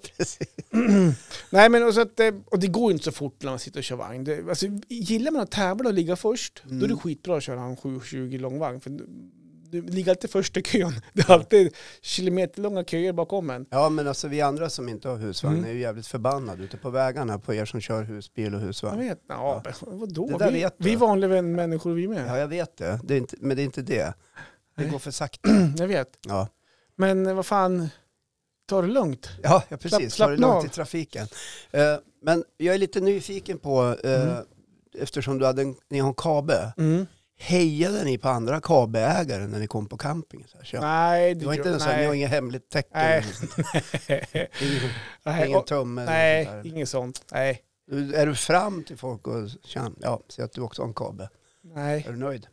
[1.51, 3.59] Nej, men och, så att, eh, och det går ju inte så fort när man
[3.59, 4.25] sitter och kör vagn.
[4.25, 6.99] Det, alltså, gillar man att tävla och ligga först, då är det Mm.
[6.99, 8.81] skitbra att köra en 720 långvagn.
[8.81, 10.93] För du, ligger alltid först i kön.
[11.13, 13.67] Det är alltid kilometerlånga köer bakom en.
[13.71, 15.71] Ja, men alltså vi andra som inte har husvagn Mm.
[15.71, 18.99] är ju jävligt förbannade ute på vägarna på er som kör husbil och Jag husvagn.
[18.99, 20.27] vet, ja, men vadå?
[20.27, 20.85] Det där vi, vet du.
[20.89, 22.27] vi vanliga människor vi med.
[22.29, 23.01] Ja, jag vet det.
[23.05, 24.05] det inte, men det är inte det.
[24.77, 24.91] Det Nej.
[24.91, 25.49] går för sakta.
[25.79, 26.09] Jag vet.
[26.29, 26.49] Ja,
[26.97, 27.89] Men vad fan,
[28.69, 29.29] ta det lugnt.
[29.43, 30.15] ja, ja precis.
[30.15, 30.67] Slapp- Ta det lugnt av.
[30.67, 31.27] i trafiken.
[31.71, 34.45] Eh, men jag är lite nyfiken på, eh, Mm.
[34.99, 36.73] eftersom du hade en, ni har en kabe.
[36.79, 37.07] Mm.
[37.37, 40.45] Hejade ni på andra kabeägare när ni kom på camping?
[40.49, 42.01] Så här, så Nej, det var inte sån, nej.
[42.01, 42.91] ni har inget hemligt tecken?
[42.95, 43.25] Nej.
[44.61, 44.91] Ingen,
[45.25, 46.05] nej, ingen tumme?
[46.05, 47.25] nej sånt inget sånt.
[47.33, 47.63] Nej,
[48.15, 51.29] Är du fram till folk och känner, ja, se att du också har en kabe?
[51.63, 52.05] nej.
[52.09, 52.47] Är du nöjd?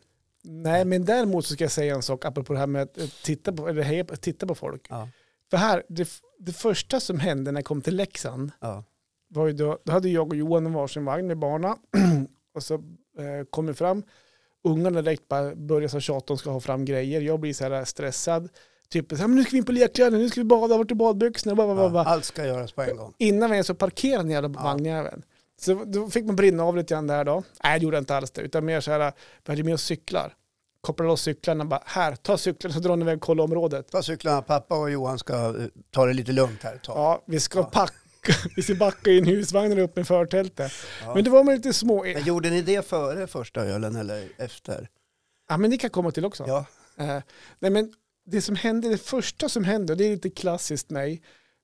[0.44, 3.06] Nej, men däremot så ska jag säga en sak apropå det här med att eh,
[3.24, 4.88] titta på, eller heja, titta på folk.
[4.90, 5.10] Ja.
[5.50, 8.84] För här, det, det första som hände när jag kom till Leksand ja.
[9.28, 11.76] var ju då, då hade jag och Johan varsin vagn med barna
[12.56, 14.04] och så eh, kom vi fram.
[14.64, 17.22] Ungarna direkt bara börjar så tjata, de ska ha fram grejer.
[17.22, 18.50] Jag blir så här stressad.
[18.90, 20.92] Typ, så här, men nu ska vi in på lekkläder, nu ska vi bada, vart
[20.92, 21.64] är badbyxorna?
[21.64, 23.14] Ja, allt ska göras på en gång.
[23.18, 24.64] Innan vi ens så parkerade den jävla Ja.
[24.64, 25.24] vagnjäveln.
[25.64, 27.44] Så då fick man brinna av lite grann där då.
[27.64, 28.42] Nej, det gjorde jag inte alls det.
[28.42, 29.14] Utan mer så här,
[29.46, 30.34] vi hade med oss cyklar.
[30.82, 33.88] Kopplade loss cyklarna bara, här, ta cyklarna så drar ni iväg och kolla området.
[33.92, 36.98] Ta cyklarna, pappa och Johan ska eh, ta det lite lugnt här tag.
[36.98, 37.64] Ja, vi ska Ja.
[37.64, 37.94] packa,
[38.56, 40.72] vi ska backa in husvagnen upp med förtältet.
[41.06, 41.16] Ja.
[41.16, 44.90] Men det var med lite små, Men gjorde ni det före första ölen eller efter?
[45.50, 46.44] ja men det kan komma till också.
[46.48, 46.66] Ja.
[46.98, 47.22] Eh,
[47.60, 47.94] nej men
[48.26, 51.22] det som hände, det första som hände, och det är lite klassiskt mig,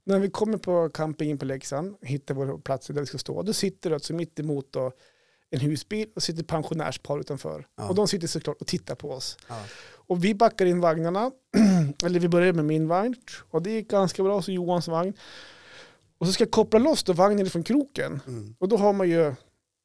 [0.07, 3.53] när vi kommer på campingen på Leksand, hittar vår plats där vi ska stå, då
[3.53, 4.91] sitter det alltså mitt emot då
[5.49, 7.67] en husbil och sitter pensionärspar utanför.
[7.77, 7.89] Ja.
[7.89, 9.37] Och de sitter såklart och tittar på oss.
[9.47, 9.63] Ja.
[10.07, 11.31] Och vi backar in vagnarna,
[12.05, 13.15] eller vi börjar med min vagn,
[13.49, 15.13] och det gick ganska bra, så Johans vagn.
[16.17, 18.19] Och så ska jag koppla loss då vagnen från kroken.
[18.27, 18.55] Mm.
[18.59, 19.33] Och då har man ju,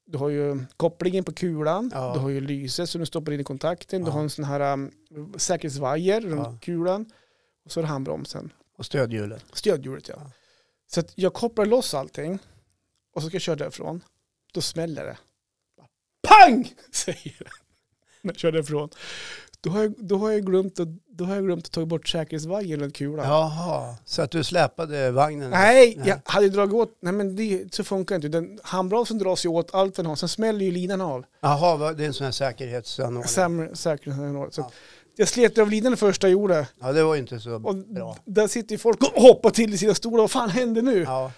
[0.07, 2.13] du har ju kopplingen på kulan, Ja.
[2.15, 4.73] du har ju lyset som du stoppar in i kontakten, du har en sån här
[4.73, 4.91] um,
[5.37, 7.07] säkerhetsvajer runt kulan
[7.65, 8.53] och så är det handbromsen.
[8.79, 9.45] Och stödhjulet.
[9.53, 10.15] Stödhjulet ja.
[10.19, 10.31] Ja.
[10.91, 12.39] Så att jag kopplar loss allting
[13.15, 14.05] och så ska jag köra därifrån.
[14.53, 15.19] Då smäller det.
[16.29, 16.75] Pang!
[16.93, 17.51] Säger det.
[18.23, 18.91] När jag kör därifrån.
[19.61, 22.09] Då har jag, då har jag, glömt, att, då har jag glömt att ta bort
[22.09, 23.27] säkerhetsvajern runt kulan.
[23.27, 25.51] Jaha, så att du släpade vagnen?
[25.51, 26.09] Nej, Nej.
[26.09, 28.29] jag hade dragit åt, nej men det, så funkar inte.
[28.29, 31.25] Den, handbromsen dras ju åt allt den har, sen smäller ju linan av.
[31.41, 33.77] Jaha, det är en sån här säkerhetsanordning.
[33.77, 34.53] Säkerhetsanordning.
[34.53, 34.71] Så Ja.
[35.17, 36.69] Jag slet av linan det första jag gjorde.
[36.81, 38.17] Ja, det var ju inte så Och bra.
[38.25, 40.19] där sitter ju folk och hoppar till i sina stolar.
[40.19, 41.03] Vad fan hände nu?
[41.03, 41.33] Ja,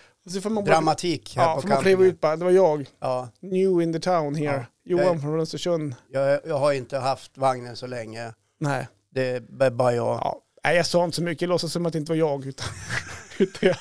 [0.50, 2.36] bara, dramatik här ja, på får man kliva ut bara.
[2.36, 2.86] Det var jag.
[3.00, 4.46] Ja, New in the town here.
[4.56, 4.64] Ja.
[4.84, 5.94] Johan Jag- från Östersund.
[6.12, 8.32] jag, jag har inte haft vagnen så länge.
[8.60, 8.88] Nej.
[9.14, 9.28] Det
[9.60, 10.06] är bara jag.
[10.06, 10.40] Ja.
[10.64, 11.42] Nej, jag sa inte så mycket.
[11.42, 12.46] Jag låtsas som att det inte var jag.
[12.46, 12.66] Utan
[13.60, 13.76] jag,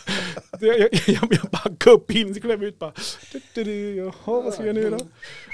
[0.60, 2.94] det, jag, jag, jag backade upp in, så klev ut bara.
[3.96, 4.12] Jaha,
[4.42, 4.98] vad ska jag nu då?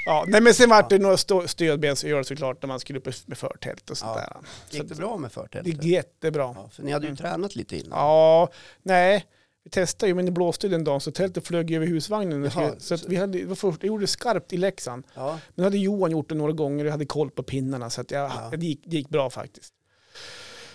[0.05, 3.89] Ja, nej, men sen var det några stödbensöl såklart när man skulle upp med förtält
[3.89, 4.21] och sånt Ja.
[4.69, 4.77] där.
[4.79, 5.73] Gick det bra med det förtältet?
[5.73, 6.53] gick jättebra.
[6.57, 7.17] Ja, för ni hade ju Mm.
[7.17, 7.99] tränat lite innan.
[7.99, 8.49] Ja,
[8.83, 9.25] nej.
[9.63, 12.43] Vi testade ju, men det blåste den dagen så tältet flög över husvagnen.
[12.55, 15.03] Jaha, så vi hade, det var först, jag gjorde det skarpt i Leksand.
[15.13, 15.39] Ja.
[15.55, 18.11] Men hade Johan gjort det några gånger och jag hade koll på pinnarna så att
[18.11, 18.49] jag, Ja.
[18.57, 19.73] det, gick, det gick bra faktiskt.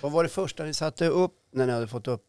[0.00, 2.22] Vad var det första ni satte upp när ni hade fått upp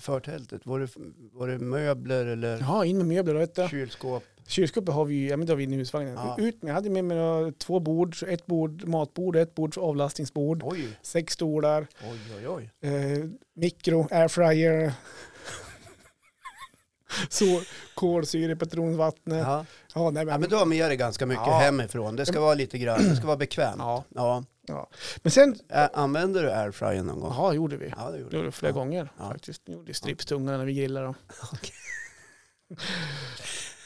[0.00, 0.66] förtältet?
[0.66, 0.88] Var det,
[1.32, 3.34] var det möbler eller Ja, in med möbler.
[3.34, 3.68] Vet du.
[3.68, 4.24] kylskåp?
[4.46, 6.14] Kylskåpet har vi ja men det har vi inne i husvagnen.
[6.14, 6.36] Ja.
[6.38, 10.88] Ut med, jag hade med mig två bord, ett bord matbord, ett bord avlastningsbord, Oj,
[11.02, 12.90] sex stolar, oj, oj, oj.
[12.90, 13.24] eh,
[13.56, 14.92] mikro, airfryer,
[17.28, 17.44] så
[17.94, 19.38] kolsyre, patronvattnet.
[19.46, 19.64] Ja.
[19.94, 20.10] Ja.
[20.10, 21.58] nej, ja, men, men du har med dig ganska mycket Ja.
[21.58, 22.16] hemifrån.
[22.16, 23.76] Det ska vara lite grann, det ska vara bekvämt.
[23.78, 24.04] ja.
[24.14, 24.44] Ja.
[25.22, 27.32] Men sen, Ä- Använder du airfryer någon gång?
[27.36, 27.92] ja gjorde vi.
[27.96, 28.74] Ja, det gjorde Det gjorde vi flera Ja.
[28.78, 29.28] gånger Ja.
[29.28, 29.62] faktiskt.
[29.64, 31.14] Vi gjorde stripstungarna när vi grillade dem.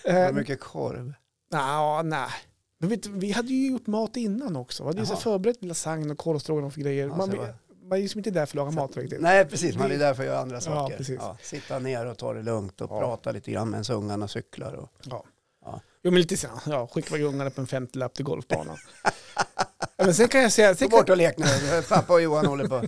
[0.04, 1.14] Eh, Var det mycket korv?
[1.50, 2.28] Ja, nej.
[2.78, 4.82] Men vet, vi hade ju gjort mat innan också.
[4.82, 7.06] Vi hade ju förberett lasagne och korvstroganoff och grejer.
[7.08, 9.20] Ja, man, var- man är ju liksom inte där för att laga mat riktigt.
[9.20, 9.76] Nej, precis.
[9.76, 10.96] Man är där för att göra andra saker.
[10.96, 11.20] precis.
[11.42, 13.00] sitta ner och ta det lugnt och Ja.
[13.00, 14.72] prata lite grann medan ungarna cyklar.
[14.74, 14.92] Och...
[15.04, 15.24] Ja.
[15.64, 15.80] Ja.
[16.02, 16.48] Jo, men lite så.
[16.66, 18.76] Ja, skicka iväg ungarna på en 50-lapp till golfbanan.
[19.96, 20.74] ja, men sen kan jag säga...
[20.80, 21.44] Gå bort och lek nu.
[21.88, 22.82] Pappa och Johan håller på,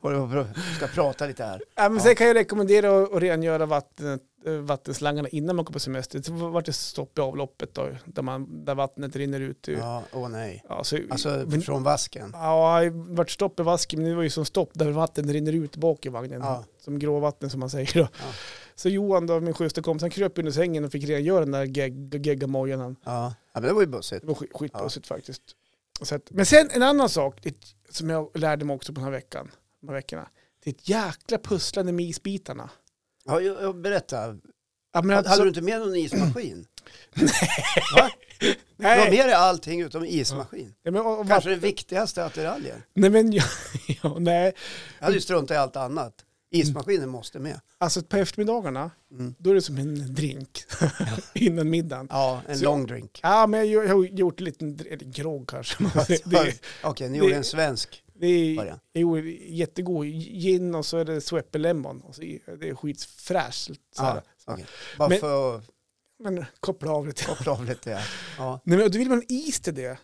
[0.00, 1.62] håller på ska prata lite här.
[1.76, 2.02] ja, men Ja.
[2.04, 4.20] sen kan jag rekommendera att, rengöra vattnet,
[4.62, 6.22] vattenslangarna innan man går på semester.
[6.22, 9.68] Så vart det stopp i avloppet då, där, man, där vattnet rinner ut.
[9.68, 9.74] Ja.
[9.78, 10.64] Ja, åh nej.
[10.82, 12.30] så, Alltså men, från vasken.
[12.34, 15.52] Ja, det vart stopp i vasken, men det var ju som stopp där vattnet rinner
[15.52, 16.40] ut bak i vagnen.
[16.40, 16.64] Ja.
[16.84, 17.94] Som gråvatten som man säger.
[17.94, 18.00] Då.
[18.00, 18.26] Ja.
[18.74, 21.64] Så Johan, då, min schyssta kompis, han kröp under sängen och fick rengöra den där
[21.66, 22.96] gegg- geggamojan.
[23.04, 23.34] Ja.
[23.52, 24.20] ja, men det var ju bussigt.
[24.20, 25.42] Det var skit- skitbussigt faktiskt.
[26.00, 27.46] Att, men sen en annan sak
[27.90, 29.50] som jag lärde mig också på den här veckan,
[29.80, 30.28] de här veckorna.
[30.64, 32.70] Det är ett jäkla pusslande med isbitarna.
[33.24, 34.38] Ja, jag, jag, berätta.
[34.92, 36.66] Ja, men Hade alltså, du inte med någon ismaskin?
[37.96, 38.10] Va?
[38.78, 40.74] Du har nej, med dig allting utom ismaskin.
[40.82, 42.82] ja, men, och, och, Kanske det viktigaste attiraljen.
[42.94, 43.44] nej, men, ja,
[44.02, 44.52] ja, nej,
[44.98, 46.24] Jag hade ju struntat i allt annat.
[46.60, 47.60] Ismaskinen måste med.
[47.78, 49.34] alltså på eftermiddagarna, Mm.
[49.38, 50.64] då är det som en drink
[51.34, 52.06] innan middagen.
[52.10, 53.20] Ja, en Så- long drink.
[53.22, 55.84] Ja, men jag, jag har gjort lite, eller grogg kanske.
[56.82, 60.06] Okej, ni det- gjorde en svensk det är jo, jättegod.
[60.06, 62.00] Gin och så är det Sweppe Lemon.
[62.00, 63.70] Och så, det är skitfräscht.
[63.96, 64.66] Ja, okej.
[64.98, 65.64] Bara Men- för att
[66.18, 67.24] Men koppla av lite.
[67.24, 67.90] koppla av lite.
[67.90, 68.00] Ja.
[68.38, 68.60] Ja.
[68.64, 69.98] Nej, men då vill man is till det.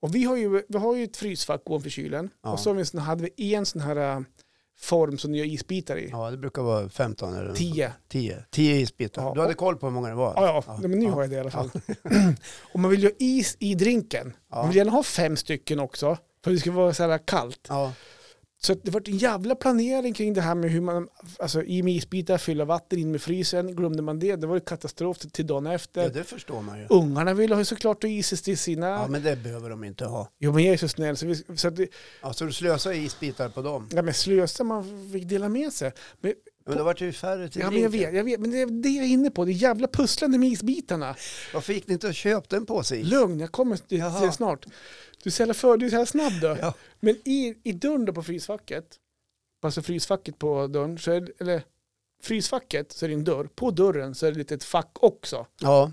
[0.00, 2.30] Och vi har ju, vi har ju ett frysfack ovanför kylen.
[2.42, 2.52] Ja.
[2.52, 4.20] Och så har vi, en sån- hade vi en sån här äh,
[4.78, 6.08] form som du gör isbitar i.
[6.10, 7.92] ja, det brukar vara 15 eller 10.
[8.08, 8.44] 10.
[8.50, 9.22] 10 isbitar.
[9.22, 9.34] Ja.
[9.34, 10.32] Du hade koll på hur många det var?
[10.36, 10.76] Ja, ja.
[10.78, 11.70] Nej, men nu har jag det i alla fall.
[12.72, 14.32] och man vill ju ha is i drinken.
[14.50, 14.56] Ja.
[14.56, 16.18] Man vill gärna ha fem stycken också.
[16.44, 17.66] För det ska vara så här kallt.
[18.64, 21.94] Så det var en jävla planering kring det här med hur man, alltså i med
[21.94, 23.76] isbitar, fylla vatten in med frysen.
[23.76, 26.02] Glömde man det, det var katastrof till, dagen efter.
[26.02, 26.86] ja, det förstår man ju.
[26.90, 28.88] Ungarna ville ha såklart is till sina...
[28.88, 30.28] Ja, men det behöver de inte ha.
[30.38, 31.88] Jo men jag är så snäll så, vi, så att det,
[32.22, 33.88] Ja, så du slösar isbitar på dem.
[33.92, 35.92] ja, men slösa man fick dela med sig.
[36.20, 36.32] Men,
[36.66, 38.60] Men då vart det ju färre till ja, men jag vet, jag vet, men det
[38.60, 41.16] är det jag är inne på, det är jävla pusslande med isbitarna.
[41.54, 43.06] Varför gick ni inte och köpte en påse is?
[43.06, 44.66] Lugn, jag kommer till det snart.
[45.22, 46.56] Du är så jävla för, du är så jävla snabb då.
[46.60, 46.74] Ja.
[47.00, 48.84] Men i, i dörren då på frysfacket,
[49.62, 51.62] alltså frysfacket på dörren, så är det, eller
[52.22, 53.48] frysfacket så är det en dörr.
[53.54, 55.46] På dörren så är det ett litet fack också.
[55.60, 55.92] Ja,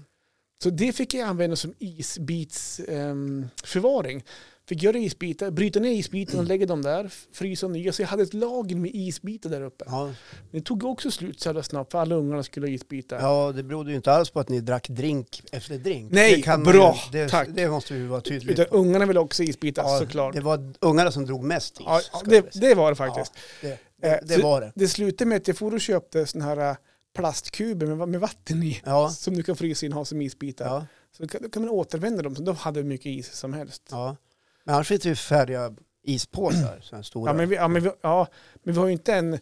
[0.64, 3.50] Så det fick jag använda som isbitsförvaring.
[3.64, 4.24] förvaring.
[4.72, 7.94] Fick göra isbitar, bryta ner isbitarna och lägga dem där, frysa nya.
[7.94, 9.86] Så jag hade ett lager med isbitar där uppe.
[9.88, 10.14] ja.
[10.52, 13.20] Det tog också slut så jävla snabbt för alla ungarna skulle ha isbitar.
[13.20, 16.12] ja, det berodde ju inte alls på att ni drack drink efter drink.
[16.12, 17.48] Nej, det bra, ju, det, tack.
[17.52, 20.34] Det måste vi vara tydliga Utan ungarna ville också isbitar Ja, såklart.
[20.34, 21.86] Det var ungarna som drog mest is.
[21.86, 23.32] Ja, det, det var det faktiskt.
[23.62, 24.72] Ja, det Eh, det, det så- var det.
[24.76, 26.76] Det slutade med att jag for och köpte såna här äh,
[27.16, 28.82] plastkuber med, med vatten i.
[28.86, 30.66] Ja, Som du kan frysa in och ha som isbitar.
[30.66, 30.86] ja,
[31.18, 32.36] Så då kan, då kan man återvända dem.
[32.36, 33.84] Så då hade vi mycket is som helst.
[33.92, 34.16] ja.
[34.64, 35.72] Men annars finns det ju färdiga
[36.04, 37.30] ispåsar, sådana stora.
[37.30, 38.28] Ja, men vi, ja, men vi, ja,
[38.64, 39.40] men vi har ju inte en,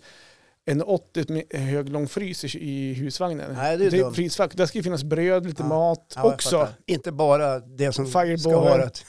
[0.65, 3.53] en 80 me- hög lång frys i, i husvagnen.
[3.53, 4.13] Nej, det är dumt.
[4.13, 4.55] frysfack.
[4.55, 5.67] Där ska ju finnas bröd, lite Ja.
[5.67, 6.67] mat Ja, också.
[6.85, 8.39] Inte bara det som Fireball.
[8.39, 9.05] ska vara ett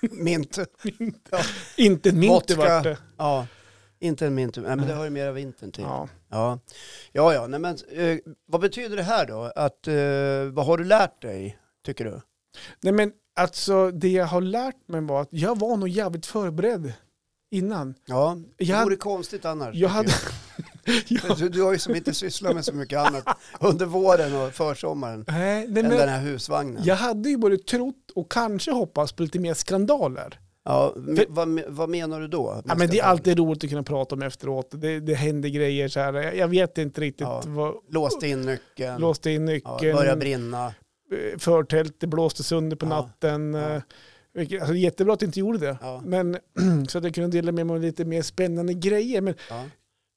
[0.00, 0.58] mint.
[1.76, 2.56] Inte ett mint Vodka.
[2.56, 2.98] vart det.
[3.18, 3.46] Ja,
[4.00, 4.56] inte en mint.
[4.56, 5.84] Nej, men det hör ju mera vintern till.
[5.84, 6.08] Ja.
[6.30, 6.58] Ja,
[7.12, 9.52] ja, ja nej, men eh, vad betyder det här då?
[9.56, 12.20] Att, eh, vad har du lärt dig, tycker du?
[12.80, 16.92] Nej men alltså det jag har lärt mig var att jag var nog jävligt förberedd
[17.50, 17.94] innan.
[18.06, 19.74] Ja, det Jag- vore konstigt annars.
[19.74, 20.08] Jag hade...
[20.08, 21.38] jag.
[21.38, 23.24] Du, du har ju som inte sysslat med så mycket annat
[23.60, 26.82] under våren och försommaren Nej, nej, än den men här husvagnen.
[26.84, 30.40] jag hade ju både trott och kanske hoppats på lite mer skandaler.
[30.64, 32.62] Ja, För- vad, vad menar du då?
[32.66, 34.68] Ja, men det är alltid roligt att kunna prata om efteråt.
[34.70, 36.12] Det, det händer grejer så här.
[36.12, 37.42] Jag, jag vet inte riktigt Ja.
[37.46, 37.74] vad...
[37.90, 40.74] Låste in nyckeln, Låste in ja, nyckeln, började brinna.
[41.12, 42.88] Eh, förtältet blåste sönder på Ja.
[42.88, 43.54] natten.
[43.54, 43.70] Ja.
[43.74, 43.82] eh,
[44.34, 45.78] vilket- Alltså, jättebra att jag inte gjorde det.
[45.80, 46.02] Ja.
[46.04, 46.38] Men,
[46.88, 49.20] så att jag kunde dela med mig av lite mer spännande grejer.
[49.20, 49.64] Men Ja.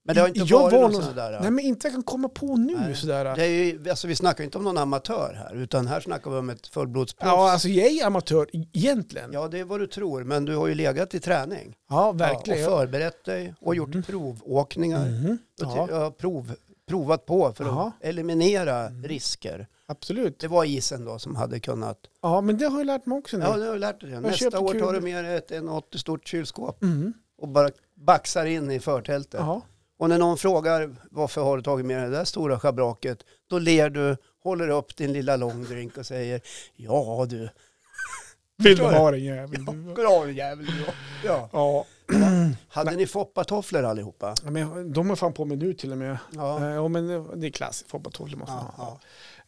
[0.06, 1.40] Men det har inte Jag varit var någon nog- sån där...
[1.42, 2.96] Nej men inte jag kan komma på nu Nej.
[2.96, 3.36] sådär.
[3.36, 6.38] Det är ju, alltså vi snackar inte om någon amatör här, utan här snackar vi
[6.38, 7.32] om ett fullblodsproffs.
[7.32, 9.30] Ja, alltså jag är amatör egentligen.
[9.34, 11.76] Ja, Ja, det är vad du tror, men du har ju legat i träning.
[12.14, 12.62] verkligen.
[12.62, 14.04] Ja, och förberett dig och gjort Mhm.
[14.04, 15.06] provåkningar.
[15.10, 15.38] Mhm.
[15.62, 16.52] Och Ja, ja, prov,
[16.88, 17.88] provat på för Ja.
[18.00, 19.04] att eliminera Mm.
[19.04, 19.68] risker.
[19.92, 20.40] Absolut.
[20.40, 21.98] Det var isen då som hade kunnat...
[22.22, 23.44] Ja, men det har jag lärt mig också nu.
[23.46, 24.10] Ja, det har jag lärt dig.
[24.12, 24.20] det.
[24.20, 27.14] Nästa år tar du med dig ett 1,80 stort kylskåp Mhm.
[27.38, 29.40] och bara baxar in i förtältet.
[29.40, 29.62] Ja.
[29.98, 33.60] Och när någon frågar varför har du tagit med dig det där stora schabraket, då
[33.60, 36.42] ler du, håller upp din lilla långdrink och säger
[36.76, 37.50] ja du,
[38.58, 39.66] Vill du ha den jäveln?
[39.88, 39.94] du?
[39.94, 40.86] bra jävel du.
[41.26, 41.50] Ja.
[41.54, 41.86] Ja.
[42.70, 44.36] Hade ni foppatofflor allihopa?
[44.44, 46.18] Ja, men de är fan på mig nu till och med.
[46.32, 46.60] Ja.
[46.70, 47.08] Ja, ja men
[47.40, 47.90] det är klassiskt.
[47.90, 49.00] Foppatofflor måste man Ja, ha.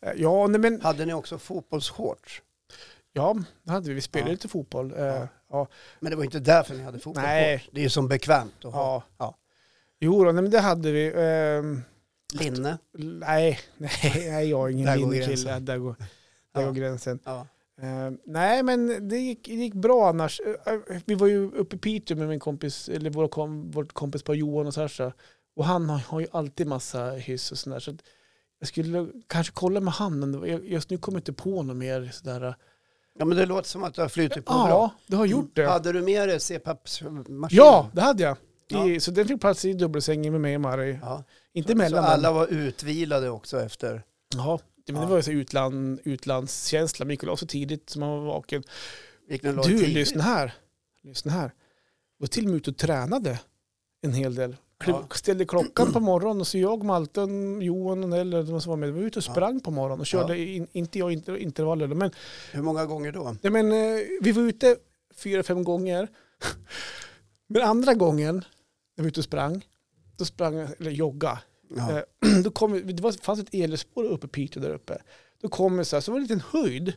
[0.04, 0.12] Ja.
[0.12, 2.42] Eh, Ja, nej, men Hade ni också fotbollsshorts?
[3.14, 3.94] ja, det hade vi.
[3.96, 4.34] Vi spelade Ja.
[4.34, 4.92] lite fotboll.
[4.92, 5.28] Eh, Ja.
[5.50, 5.68] Ja.
[6.00, 7.00] Men det var inte därför ni hade.
[7.16, 7.70] Nej.
[7.72, 8.94] Det är ju som bekvämt att ha.
[8.94, 9.04] Ja.
[9.18, 9.38] Ja.
[10.00, 11.14] Jo, då, nej, men det hade vi.
[11.16, 11.82] Ehm,
[12.34, 12.78] Linne.
[12.94, 15.60] nej, nej, nej, jag är ingen Där linnekille.
[15.60, 15.96] Där går,
[16.54, 16.68] där Ja.
[16.68, 17.20] går gränsen.
[17.24, 17.48] Ja.
[17.82, 20.42] Eh, nej, men det gick, det gick bra annars.
[20.66, 20.74] Eh,
[21.06, 24.34] vi var ju uppe i Piteå med min kompis, eller vår, kom, vårt kompis par
[24.34, 25.14] Johan och Sasha.
[25.56, 27.80] Och han har, har ju alltid massa hyss och sådär.
[27.80, 27.94] Så
[28.64, 30.44] jag skulle kanske kolla med han.
[30.64, 32.56] Just nu kommer jag inte på något mer sådär.
[33.20, 34.70] ja, men det låter som att det har flutit på bra.
[34.70, 35.66] Ja, det har gjort det.
[35.68, 37.48] Hade du med dig C-pappsmaskin?
[37.58, 38.38] Ja, det hade jag.
[38.68, 38.90] Ja.
[38.90, 41.00] I, så den fick plats i dubbelsängen med mig och Mari.
[41.02, 41.24] ja.
[41.54, 44.04] Inte Så mellan alla men, var utvilade också efter?
[44.36, 45.08] Ja, men det Ja.
[45.08, 47.06] var ju så utland, utlandskänsla.
[47.06, 48.64] Man gick och så tidigt som man var vaken.
[49.66, 50.54] Du, lyssna här.
[51.04, 51.44] Lyssna här.
[51.44, 51.52] Jag
[52.18, 53.40] var till och med ute och tränade
[54.02, 54.56] en hel del.
[54.88, 55.08] Ja.
[55.12, 59.00] Ställde klockan på morgonen och så jag, Malten, Johan eller de som var med, vi
[59.00, 59.32] var ute och Ja.
[59.32, 60.46] sprang på morgonen och körde, Ja.
[60.54, 61.88] in, inte jag inter, intervaller.
[61.88, 62.12] Men,
[62.52, 63.36] Hur många gånger då?
[63.42, 64.76] nej, men eh, vi var ute
[65.16, 66.08] fyra, fem gånger.
[67.48, 68.44] Men andra gången, när
[68.96, 69.66] vi var ute och sprang,
[70.18, 71.40] då sprang eller jogga.
[71.76, 71.92] Ja.
[71.92, 72.04] Eh,
[72.44, 75.02] då kom, det var, fanns ett elspår uppe i Piteå där uppe.
[75.42, 76.94] Då kom vi så här, så var det en liten höjd.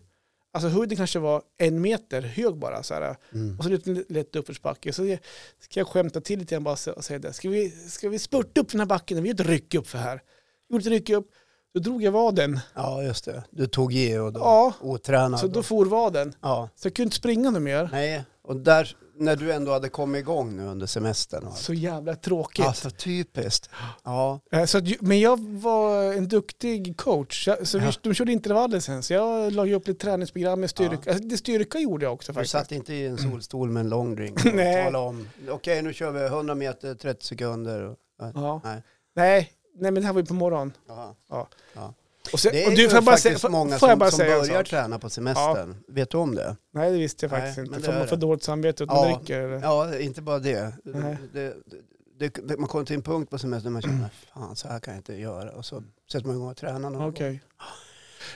[0.56, 2.82] Alltså höjden kanske var en meter hög bara.
[2.82, 3.58] Så här, Mm.
[3.58, 4.92] och så lite lätt uppförsbacke.
[4.92, 5.18] Så jag,
[5.60, 7.32] ska jag skämta till lite grann bara och säga det.
[7.32, 9.22] Ska vi, ska vi spurta upp den här backen?
[9.22, 10.20] Vi gör ett ryck upp för här.
[10.70, 11.30] Gjorde ett ryck upp.
[11.74, 12.60] Då drog jag vaden.
[12.74, 13.44] ja, just det.
[13.50, 15.40] Du tog i och då Ja, otränad.
[15.40, 16.34] så då for vaden.
[16.42, 16.68] ja.
[16.76, 17.88] Så jag kunde inte springa något mer.
[17.92, 21.52] Nej, och där, när du ändå hade kommit igång nu under semestern.
[21.54, 22.64] Så jävla tråkigt.
[22.66, 23.70] Alltså typiskt.
[24.04, 27.48] Ja, Eh, Så att, men jag var en duktig coach.
[27.62, 27.92] Så vi, Ja.
[28.02, 29.02] de körde intervaller sen.
[29.02, 31.10] Så jag la ju upp lite träningsprogram med styrka.
[31.12, 32.52] Alltså, det styrka gjorde jag också du faktiskt.
[32.52, 36.10] satt inte i en solstol med en lång drink och talade om, okej nu kör
[36.10, 37.96] vi 100 meter, 30 sekunder.
[38.34, 38.60] Ja.
[38.64, 38.82] Nej.
[39.16, 39.52] Nej.
[39.78, 40.72] Nej, men det här var ju på morgonen.
[40.88, 41.46] Jaha.
[42.38, 45.10] Sen, Det är du, ju får faktiskt säga, många får som, som börjar träna på
[45.10, 45.76] semestern.
[45.88, 46.56] Vet du om det?
[46.74, 47.86] Nej, det visste jag Nej, faktiskt men inte.
[47.86, 48.16] Får är man det.
[48.16, 49.16] dåligt samvete att man Ja.
[49.16, 49.40] dricker?
[49.40, 49.60] Eller?
[49.60, 50.72] Ja, inte bara det.
[50.84, 51.16] Nej.
[51.32, 51.54] det,
[52.48, 54.94] det, man kommer till en punkt på semestern där man känner, fan så här kan
[54.94, 55.50] jag inte göra.
[55.50, 57.30] Och så sätter man igång och tränar någon Okej.
[57.30, 57.40] gång.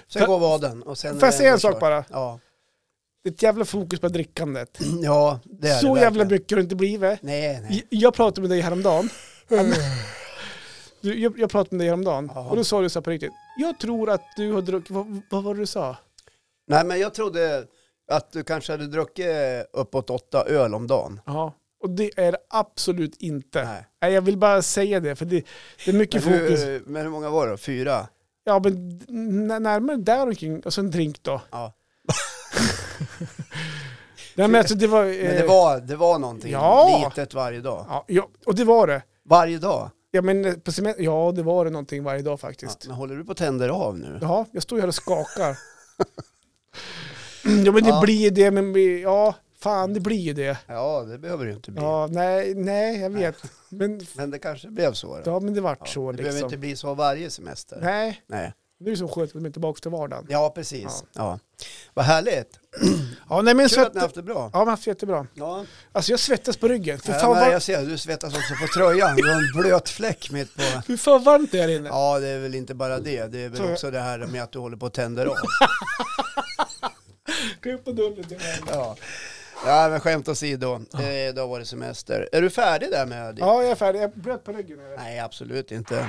[0.09, 2.05] Sen går vaden och sen Får jag säga en sak bara?
[2.11, 2.38] Ja.
[3.22, 4.79] Det är ett jävla fokus på drickandet.
[5.03, 7.22] ja, det är Så det jävla mycket har det inte blivit.
[7.22, 7.87] Nej, nej.
[7.90, 9.11] Jag pratade med dig häromdagen.
[11.03, 12.31] Du, jag, jag pratade med dig häromdagen.
[12.35, 12.48] Ja.
[12.50, 13.33] Och då sa du så här på riktigt.
[13.61, 14.90] Jag tror att du har druckit...
[14.90, 15.96] Vad, vad var det du sa?
[16.66, 17.66] Nej, men jag trodde
[18.12, 19.27] att du kanske hade druckit
[19.73, 21.20] uppåt åtta öl om dagen.
[21.27, 21.55] Ja.
[21.83, 23.64] Och det är det absolut inte.
[23.64, 23.87] Nej.
[24.03, 25.44] Nej, jag vill bara säga det, för det,
[25.85, 26.64] det är mycket Men fokus.
[26.64, 27.57] hur, men hur många var det?
[27.57, 28.09] Fyra?
[28.44, 28.99] Ja, men
[29.62, 30.61] närmare där omkring.
[30.61, 31.40] Och så en drink då.
[31.51, 31.73] Ja.
[34.35, 35.05] Nej, men alltså det var...
[35.05, 37.05] Men det eh, var, det var någonting Ja.
[37.09, 37.87] litet varje dag.
[37.88, 39.03] Ja, ja, och det var det.
[39.25, 39.90] Varje dag?
[40.11, 42.87] Ja, men eh, på semester, ja, det var det någonting varje dag Ja, faktiskt.
[42.87, 44.18] men håller du på att tänder av nu?
[44.23, 45.59] Ja, jag står ju här och skakar.
[47.64, 48.01] ja, men det Ja.
[48.01, 50.59] blir det, men ja, fan det blir ju det.
[50.66, 51.83] Ja, det behöver det ju inte bli.
[51.83, 53.37] Ja, nej, nej, jag vet.
[53.68, 55.16] Men, Men det kanske blev så.
[55.16, 55.31] Då.
[55.31, 56.46] ja, men det vart Ja, så det behöver liksom.
[56.46, 57.79] inte bli så varje semester.
[57.83, 58.53] Nej, Nej.
[58.80, 60.26] Det är ju så skönt att de är tillbaka till vardagen.
[60.28, 61.04] Ja, precis.
[61.12, 61.38] Ja.
[61.94, 62.58] Vad härligt.
[63.28, 64.50] Ja, nej men Kul så att ni har haft det bra.
[64.52, 65.26] Ja, men haft jättebra.
[65.34, 65.64] Ja.
[65.92, 66.98] Alltså jag svettas på ryggen.
[66.98, 69.16] För Ja, fan, var, jag ser, du svettas också på tröjan.
[69.16, 70.62] Du har en blöt fläck mitt på...
[70.86, 71.88] hur fan varmt det är inne.
[71.88, 73.26] Ja, det är väl inte bara det.
[73.26, 75.36] Det är väl Så- också det här med att du håller på att tänder av.
[77.62, 77.94] Gå upp till
[78.36, 78.60] mig.
[78.72, 78.96] Ja.
[79.66, 80.74] Ja, men skämt åsido.
[80.74, 82.28] Eh, Då var det semester.
[82.32, 83.40] Är du färdig där med ditt?
[83.40, 84.00] Ja, jag är färdig.
[84.02, 84.80] Jag blöt på ryggen.
[84.80, 84.96] Eller?
[84.96, 86.06] Nej, absolut inte.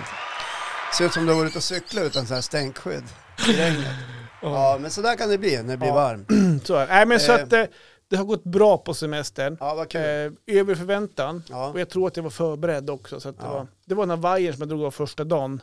[0.98, 3.04] Ser ut som du varit ute och cyklat utan så här stänkskydd
[3.50, 3.88] i regnet.
[4.44, 5.94] Ja, men så där kan det bli när det blir Ja.
[5.96, 6.28] varmt.
[6.68, 6.88] Så är.
[6.88, 7.44] Nej, men så Eh.
[7.44, 7.64] att eh,
[8.10, 9.58] det har gått bra på semestern.
[9.60, 10.02] Ja, vad kul.
[10.48, 11.44] Eh, över förväntan.
[11.50, 11.68] Ja.
[11.70, 13.20] Och jag tror att jag var förberedd också.
[13.20, 13.54] Så att det, Ja.
[13.54, 15.62] var, det var den här vajern som jag drog av första dagen.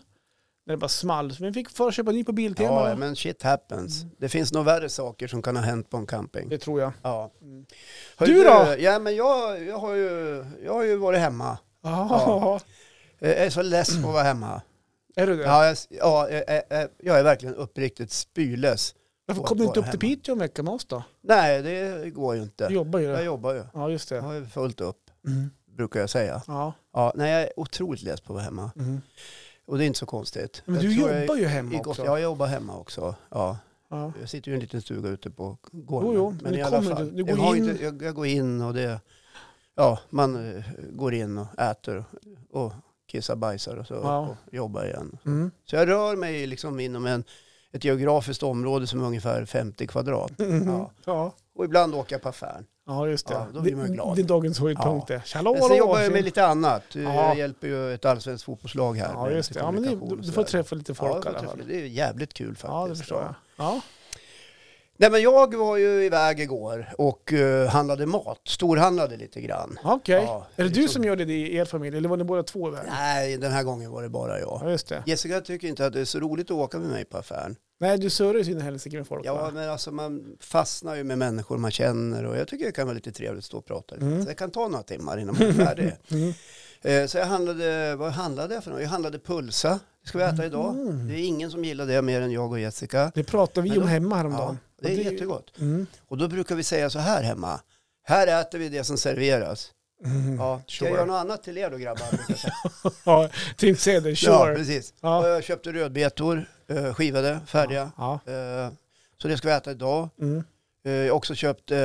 [0.66, 1.34] När det bara small.
[1.36, 2.88] Så vi fick förköpa ny på Biltema.
[2.88, 4.02] Ja, men shit happens.
[4.18, 6.48] Det finns nog värre saker som kan ha hänt på en camping.
[6.48, 6.92] Det tror jag.
[7.02, 7.30] Ja.
[7.42, 7.66] Mm.
[8.18, 8.74] Du då?
[8.78, 11.58] Ja, men jag, jag, har ju, jag har ju varit hemma.
[11.82, 12.60] Ja.
[13.18, 14.62] Eh, Jag är så less på att vara hemma.
[15.18, 15.42] Är du det?
[15.42, 18.94] Ja, jag, ja, jag, jag, jag är verkligen uppriktigt spylös.
[19.26, 20.14] Varför kom du inte upp till hemma.
[20.16, 21.02] Piteå en vecka med oss då?
[21.20, 22.68] Nej, det går ju Du inte.
[22.70, 23.07] jobbar ju.
[23.07, 23.62] Jag jobbar ju.
[23.74, 24.26] Ja, just Jag det.
[24.26, 25.50] har ju fullt upp, Mm.
[25.76, 26.42] brukar jag säga.
[26.46, 26.72] Ja.
[26.92, 28.70] Ja, nej, jag är otroligt less på att vara hemma.
[28.76, 29.00] Mm.
[29.66, 30.62] Och det är inte så konstigt.
[30.64, 32.04] Men Jag du jag jobbar ju hemma i också.
[32.04, 33.14] Ja, jag jobbar hemma också.
[33.31, 33.59] Ja.
[33.90, 34.12] Ja.
[34.20, 36.09] Jag sitter ju i en liten stuga ute på gården.
[36.09, 37.04] Jo, jo, men det i alla fall.
[37.16, 39.00] du- du jag, går in- Inte, jag, jag går in och det...
[39.74, 42.04] Ja, man eh, går in och äter
[42.50, 42.72] och
[43.08, 44.18] kissar, bajsar och så Ja.
[44.18, 45.18] och jobbar igen.
[45.26, 45.50] Mm.
[45.64, 47.24] Så jag rör mig liksom inom en,
[47.72, 50.32] ett geografiskt område som är ungefär 50 kvadrat.
[50.40, 50.68] Mm.
[50.68, 50.90] Ja.
[51.04, 51.32] Ja.
[51.54, 52.66] Och ibland åker jag på affären.
[52.86, 53.34] ja, just det.
[53.34, 54.16] Ja, då blir man glad.
[54.16, 55.10] det är dagens höjdpunkt.
[55.24, 56.82] Tjallå, Men sen jobbar jag med lite annat.
[56.92, 57.00] Ja.
[57.02, 59.12] Jag hjälper ju ett allsvenskt fotbollslag här.
[59.12, 59.60] Ja, just det.
[59.60, 61.60] Ja, men du, du får träffa lite Ja, folk jag i alla fall.
[61.68, 62.64] det är jävligt kul faktiskt.
[62.68, 63.34] Ja, det förstår jag.
[63.56, 63.80] Ja.
[65.00, 68.40] Nej, men jag var ju iväg igår och eh, handlade mat.
[68.48, 69.78] Storhandlade lite grann.
[69.84, 70.22] Okej.
[70.26, 72.42] Ja, är det du liksom- som gör det i er familj eller var ni båda
[72.42, 72.82] två iväg?
[72.88, 74.61] Nej, den här gången var det bara jag.
[74.64, 75.02] Ja, just det.
[75.06, 77.56] Jessica tycker inte att det är så roligt att åka med mig på affären.
[77.80, 79.50] Nej, du surrar ju sin helsike med folk Ja, va?
[79.54, 82.94] men alltså man fastnar ju med människor man känner och jag tycker det kan vara
[82.94, 83.94] lite trevligt att stå och prata.
[83.94, 84.06] lite.
[84.06, 84.22] Mm.
[84.22, 85.92] Så det kan ta några timmar innan man är färdig.
[86.11, 86.32] Mm.
[87.02, 88.80] Eh, Så jag handlade, vad handlade jag för något?
[88.82, 89.80] Jag handlade pulsa.
[90.08, 90.74] Det ska vi äta idag.
[90.74, 91.08] Mm.
[91.08, 93.12] Det är ingen som gillar det mer än jag och Jessica.
[93.14, 94.58] Det pratade vi Men om då- hemma Ja, häromdagen.
[94.80, 95.58] det är Och jättegott.
[95.60, 95.86] Mm.
[96.08, 97.60] Och då brukar vi säga så här hemma.
[98.04, 99.70] Här äter vi det som serveras.
[100.04, 100.36] Mm.
[100.36, 100.90] Ja, ska Sure.
[100.90, 102.06] jag göra något annat till er då grabbar?
[103.04, 104.10] Ja, tänkte säga det.
[104.10, 104.54] Ja, Sure.
[104.56, 104.94] precis.
[105.00, 105.28] Ja.
[105.28, 107.90] Jag köpte rödbetor, eh, skivade, färdiga.
[107.96, 108.20] Ja.
[108.26, 108.72] Eh,
[109.22, 110.08] Så det ska vi äta idag.
[110.20, 110.44] Mm.
[110.84, 111.76] Eh, Jag har också köpt eh,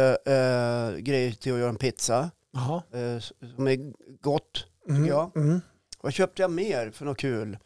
[0.98, 2.32] grejer till att göra en pizza.
[2.54, 2.82] Jaha.
[2.94, 3.20] eh,
[3.56, 4.66] Som är gott.
[4.90, 5.06] Mm.
[5.06, 5.32] jag.
[5.38, 5.62] Mm.
[6.02, 7.58] Vad köpte jag mer för något kul?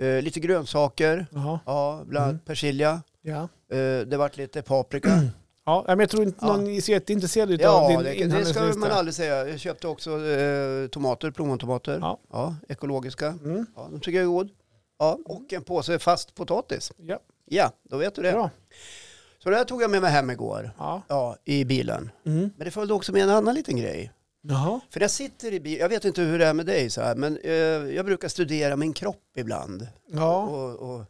[0.00, 1.26] Eh, lite grönsaker.
[1.30, 1.60] Jaha.
[1.66, 2.44] Ja, bland annat Mm.
[2.44, 3.02] persilja.
[3.22, 3.40] Ja.
[3.76, 5.08] Eh, det vart lite paprika.
[5.64, 8.24] Ja, men jag tror inte någon är så jätteintresserad av Ja, din det, det ska
[8.24, 8.78] inhandlingslista.
[8.78, 9.48] man aldrig säga.
[9.48, 11.98] Jag köpte också eh, tomater, plommontomater.
[12.00, 12.18] Ja.
[12.32, 13.26] Ja, ekologiska.
[13.26, 13.66] Mm.
[13.76, 14.50] Ja, de tycker jag är god.
[14.98, 16.92] Ja, och en påse fast potatis.
[16.96, 18.32] Ja, Ja, då vet du det.
[18.32, 18.50] bra.
[19.38, 20.70] Så det här tog jag med mig hem igår.
[20.78, 21.02] Ja.
[21.08, 22.10] Ja, i bilen.
[22.26, 22.50] Mm.
[22.56, 24.12] Men det följde också med en annan liten grej.
[24.42, 24.80] Jaha.
[24.90, 27.14] För jag sitter i bilen, jag vet inte hur det är med dig så här,
[27.14, 27.52] men eh,
[27.94, 29.88] jag brukar studera min kropp ibland.
[30.12, 30.42] Ja.
[30.44, 31.04] Och, och,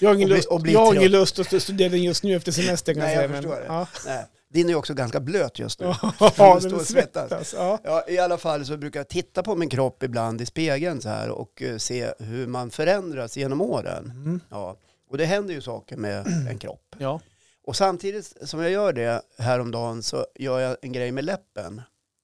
[0.00, 2.34] Jag har ingen, Och lust, och jag har ingen lust att studera den just nu
[2.36, 3.42] efter semestern kan Nej, jag jag säga.
[3.42, 3.66] förstår det.
[3.66, 3.86] ja.
[4.06, 5.94] nej, din är också ganska blöt just nu.
[6.38, 7.54] Ja, den svettas.
[7.56, 7.78] Ja.
[7.84, 11.08] Ja, I alla fall så brukar jag titta på min kropp ibland i spegeln så
[11.08, 14.04] här och eh, se hur man förändras genom åren.
[14.04, 14.40] Mm.
[14.50, 14.76] Ja,
[15.10, 16.96] och det händer ju saker med en kropp.
[16.98, 17.20] ja.
[17.64, 21.82] Och samtidigt som jag gör det häromdagen så gör jag en grej med läppen.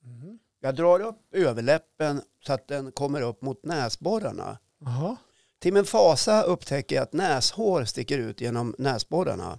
[0.09, 0.39] Mm.
[0.61, 4.59] Jag drar upp överläppen så att den kommer upp mot näsborrarna.
[4.81, 5.17] Jaha.
[5.59, 9.59] Till min fasa upptäcker jag att näshår sticker ut genom näsborrarna.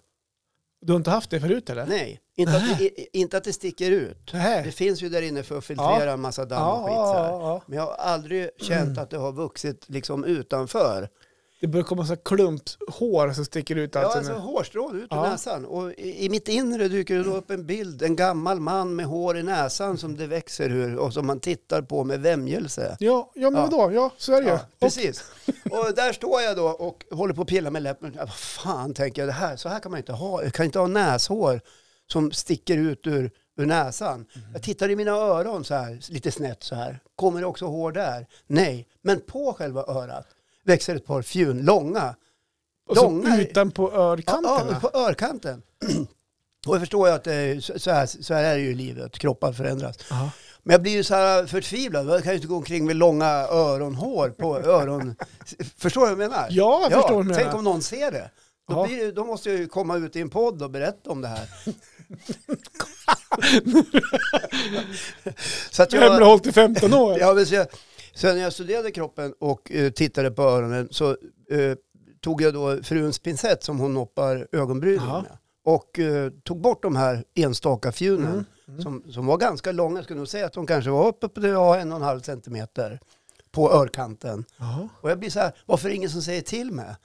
[0.82, 1.86] Du har inte haft det förut eller?
[1.86, 4.34] Nej, inte att, det, inte att det sticker ut.
[4.34, 4.64] Nej.
[4.64, 7.30] Det finns ju där inne för att filtrera en massa damm och skit så här.
[7.30, 7.62] ja, ja.
[7.68, 11.10] Men jag har aldrig känt att det har vuxit liksom utanför.
[11.62, 13.96] Det börjar komma så här klumpshår som sticker ut.
[13.96, 15.30] Ja, Alltså, hårstrån ut ur Ja.
[15.30, 15.66] näsan.
[15.66, 19.06] Och i, i mitt inre dyker det då upp en bild, en gammal man med
[19.06, 22.98] hår i näsan som det växer ur och som man tittar på med vämjelse.
[23.00, 23.68] ja, ja, men Ja.
[23.72, 23.92] vadå?
[23.94, 24.48] Ja, så är det.
[24.50, 25.24] Ja, precis.
[25.72, 28.16] Och där står jag då och håller på att pilla med läppen.
[28.18, 30.44] Vad fan, tänker jag, det här, så här kan man inte ha.
[30.44, 31.62] Jag kan inte ha näshår
[32.12, 34.26] som sticker ut ur, ur näsan.
[34.54, 37.00] Jag tittar i mina öron så här, lite snett så här.
[37.16, 38.28] Kommer det också hår där?
[38.48, 40.28] Nej, men på själva örat
[40.66, 42.16] växer ett par fjun, långa.
[42.90, 44.80] Och så långa- utanpå örkanterna.
[44.84, 45.62] Ja, på örkanten.
[46.68, 49.18] Och jag förstår ju att är, så, här, så här är det ju i livet,
[49.20, 49.96] kroppar förändras.
[50.10, 50.32] Ja.
[50.64, 52.08] Men jag blir ju så här förtvivlad.
[52.08, 55.16] Jag kan ju inte gå omkring med långa öronhår på öron.
[55.78, 56.48] Förstår du vad jag menar?
[56.50, 57.58] Ja, jag förstår vad du Tänk menar.
[57.58, 58.32] om någon ser det.
[58.70, 58.86] Då, Ja.
[58.88, 61.50] blir då måste jag ju komma ut i en podd och berätta om det här.
[65.72, 67.20] så att Jag hållit i 15 år.
[67.20, 67.68] ja, men så jag,
[68.20, 71.10] sen när jag studerade kroppen och eh, tittade på öronen så
[71.52, 71.76] eh,
[72.22, 75.22] tog jag då fruns pincett som hon noppar ögonbrynen Jaha.
[75.22, 75.38] med.
[75.66, 78.82] Och eh, tog bort de här enstaka fjunen Mm, mm.
[78.82, 79.96] Som, som var ganska långa.
[79.98, 82.22] Jag skulle nog säga att de kanske var uppe på ja, en och en halv
[82.22, 83.00] centimeter
[83.52, 84.46] på örkanten.
[84.58, 84.90] Jaha.
[85.02, 86.96] Och jag blir så här, varför är det ingen som säger till mig?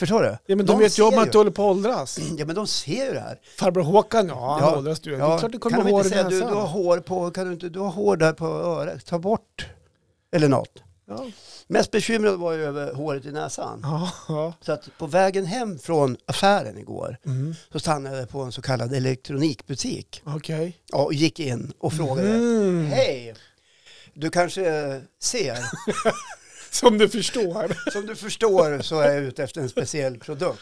[0.00, 0.36] Förstår du?
[0.46, 2.18] Ja, men de, vet ju om att du håller på att åldras.
[2.38, 3.38] Ja, men de ser ju det här.
[3.58, 4.76] Farbror Håkan, ja, han Ja.
[4.76, 5.10] åldras du.
[5.10, 6.98] det Ja, är klart det kan kommer de hår inte säga, du, du har hår
[6.98, 9.66] på, kan du inte, du har hår där på örat, ta bort.
[10.32, 10.82] Eller något.
[11.08, 11.26] Ja.
[11.66, 13.80] Mest bekymrad var jag över håret i näsan.
[13.82, 14.54] Ja, ja.
[14.60, 17.54] Så att på vägen hem från affären igår Mm.
[17.72, 20.22] så stannade jag på en så kallad elektronikbutik.
[20.24, 20.78] Okej.
[20.92, 22.28] Ja, och gick in och frågade.
[22.28, 22.86] Mm.
[22.86, 23.34] Hej!
[24.14, 25.58] Du kanske ser,
[26.70, 27.90] Som du förstår.
[27.90, 30.60] som du förstår så är jag ute efter en speciell produkt.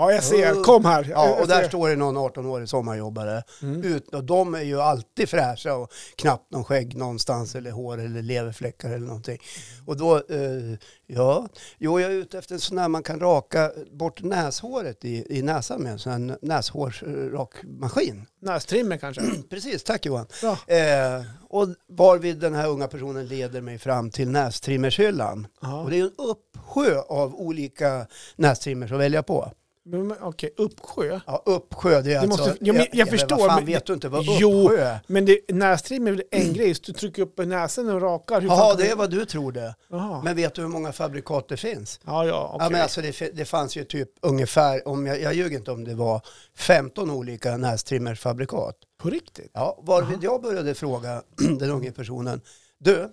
[0.00, 0.62] Ja, jag ser.
[0.62, 1.06] Kom här.
[1.10, 3.42] Ja, och där står det någon 18-årig sommarjobbare.
[3.62, 3.82] Mm.
[3.82, 8.22] Ut, och de är ju alltid fräscha och knappt någon skägg någonstans eller hår eller
[8.22, 9.38] leverfläckar eller någonting.
[9.86, 11.48] Och då, eh, ja,
[11.78, 15.42] jo jag är ute efter en sån här man kan raka bort näshåret i, i
[15.42, 18.26] näsan med en sån här näshårsrakmaskin.
[18.42, 19.22] Nästrimmer kanske.
[19.50, 20.26] Precis, tack Johan.
[20.40, 20.76] Bra.
[20.76, 25.46] Eh, och varvid den här unga personen leder mig fram till nästrimmershyllan.
[25.60, 25.82] Ja.
[25.82, 29.52] Och det är en uppsjö av olika nästrimmers att välja på.
[29.90, 31.20] Men, Okej, uppsjö.
[31.26, 32.44] Ja, uppsjö, det är alltså...
[32.44, 34.84] måste- ja, men jag men förstår, Vad fan, men- vet du inte vad Jo, uppsjö
[34.84, 34.98] är?
[35.06, 38.40] Men det, nästrim är väl en grej, så du trycker upp näsan och rakar.
[38.40, 39.74] Kan det är vad du tror det.
[39.90, 40.22] Jaha.
[40.24, 42.00] Men vet du hur många fabrikat det finns?
[42.06, 42.66] Ja, ja, okej.
[42.66, 45.84] Ja, men alltså det, det fanns ju typ ungefär, om jag, jag ljuger inte om
[45.84, 46.20] det var
[46.56, 48.76] 15 olika nästrimmerfabrikat.
[48.98, 49.50] På riktigt?
[49.54, 51.22] Ja, varvid jag började fråga
[51.58, 52.40] den unga personen,
[52.78, 53.08] du,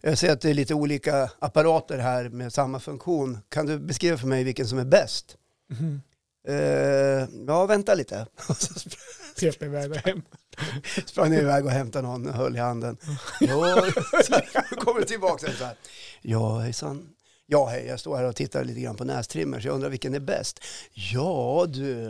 [0.00, 3.38] jag ser att det är lite olika apparater här med samma funktion.
[3.48, 5.36] Kan du beskriva för mig vilken som är bäst?
[5.70, 6.02] Mhm.
[6.48, 8.26] Eh, ja, vänta lite.
[8.48, 8.90] Och så
[9.40, 10.22] Pep iväg där hem.
[11.06, 12.96] sprang iväg och hämtade någon och höll i handen.
[13.40, 13.64] Jo,
[14.24, 14.40] så
[14.76, 15.76] kommer tillbaka så här.
[16.22, 17.08] Ja, hejsan.
[17.46, 20.14] Ja, hej, jag står här och tittar lite grann på nästrimmer så jag undrar vilken
[20.14, 20.60] är bäst.
[20.92, 22.04] Ja, du.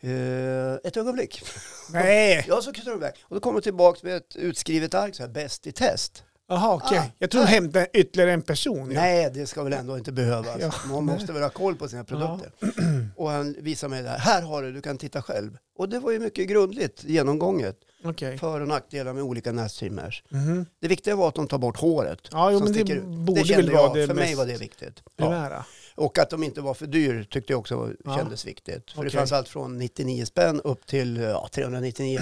[0.00, 1.42] Eh, ett ögonblick.
[1.90, 2.44] Nej!
[2.48, 3.12] Ja, så kutar du iväg.
[3.22, 6.22] Och då kommer du tillbaka med ett utskrivet ark så här, bäst i test.
[6.48, 6.98] Jaha, okej.
[6.98, 7.54] Ah, jag tror de nej.
[7.54, 8.90] hämtade ytterligare en person.
[8.90, 9.00] Ja.
[9.00, 10.56] Nej, det ska väl ändå inte behövas.
[10.60, 12.50] Ja, Man måste väl ha koll på sina produkter.
[13.16, 14.18] Och han visar mig det här.
[14.18, 15.58] Här har du, du kan titta själv.
[15.78, 17.76] Och det var ju mycket grundligt genomgånget.
[18.04, 18.38] Okej.
[18.38, 20.22] För och nackdelar med olika nästrimmers.
[20.28, 20.66] Mhm.
[20.80, 22.20] Det viktiga var att de tar bort håret.
[22.32, 23.04] Ja, jo, men det ut.
[23.04, 25.02] borde kände väl vara det För mig var det viktigt.
[25.16, 25.64] Ja.
[25.94, 28.90] Och att de inte var för dyr tyckte jag också kändes viktigt.
[28.90, 29.18] För det Okej.
[29.18, 32.20] fanns allt från 99 spänn upp till ja, 399.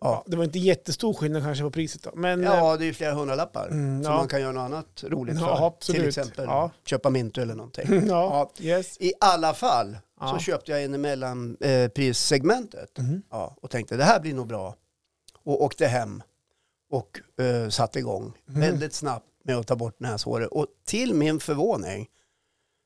[0.00, 0.06] Ja.
[0.06, 0.24] Ja.
[0.26, 2.10] det var inte jättestor skillnad kanske på priset då.
[2.14, 3.68] Men, eh, Ja, det är ju flera hundralappar.
[3.68, 4.18] Mm, som ja.
[4.18, 5.66] man kan göra något annat roligt Ja, för.
[5.66, 6.00] absolut.
[6.00, 6.70] Till exempel Ja.
[6.84, 8.06] köpa Mintu eller någonting.
[8.08, 8.96] ja, yes.
[9.00, 10.32] I alla fall Ja.
[10.34, 12.98] så köpte jag in i mellanprissegmentet.
[12.98, 13.22] Mhm.
[13.30, 14.74] Ja, och tänkte det här blir nog bra.
[15.44, 16.22] Och åkte hem
[16.90, 18.60] och eh, satte igång Mhm.
[18.60, 20.48] väldigt snabbt med att ta bort näshåret.
[20.48, 22.06] Och till min förvåning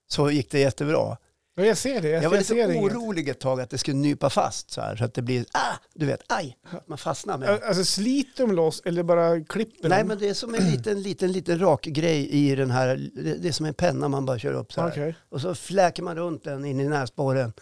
[0.09, 1.17] så gick det jättebra.
[1.61, 2.09] Ja, jag ser det.
[2.09, 2.93] Jag, Jag var jag lite inget.
[2.93, 5.75] orolig ett tag att det skulle nypa fast så här så att det blir, ah,
[5.95, 6.57] du vet, aj,
[6.87, 7.49] man fastnar med.
[7.49, 10.09] Alltså sliter de loss eller bara klipper Nej de?
[10.09, 13.53] men det är som en liten, liten, liten rak grej i den här, det, är
[13.53, 14.89] som en penna man bara kör upp så här.
[14.91, 15.15] Okej.
[15.29, 17.53] Och så fläker man runt den in i näsborren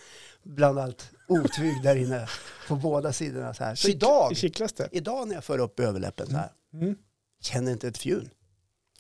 [0.45, 2.29] bland allt otyg där inne
[2.69, 3.75] på båda sidorna så här.
[3.75, 4.33] Så idag,
[4.93, 6.95] idag när jag för upp överläppen så här, Mm.
[7.43, 8.31] känner inte ett fjun.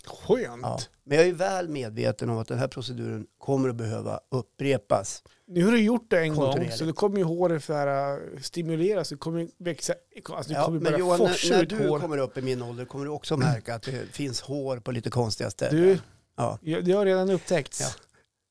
[0.06, 0.62] Skönt.
[0.62, 0.78] Ja.
[1.04, 5.22] Men jag är väl medveten om att den här proceduren kommer att behöva upprepas.
[5.46, 8.40] Nu har du gjort det en gång så då kommer ju håret så här, äh,
[8.40, 9.08] stimuleras.
[9.08, 9.94] Det kommer växa.
[10.30, 12.00] Alltså det Ja, kommer men bara Johan, när, forsa när ut du hår.
[12.00, 15.10] kommer upp i min ålder kommer du också märka att det finns hår på lite
[15.10, 15.82] konstiga ställen.
[15.82, 15.98] Du,
[16.36, 16.58] Ja.
[16.62, 17.80] jag- det har redan upptäckts.
[17.80, 17.86] Ja.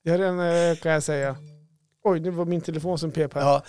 [0.03, 1.35] Det har redan, äh, kan jag säga.
[2.03, 3.41] Oj, det var min telefon som pep här.
[3.41, 3.63] Ja.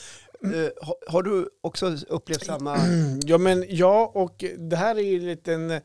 [0.45, 2.79] Eh, har, har du också upplevt samma...
[3.25, 5.81] Ja, men ja, och det här är ju en liten...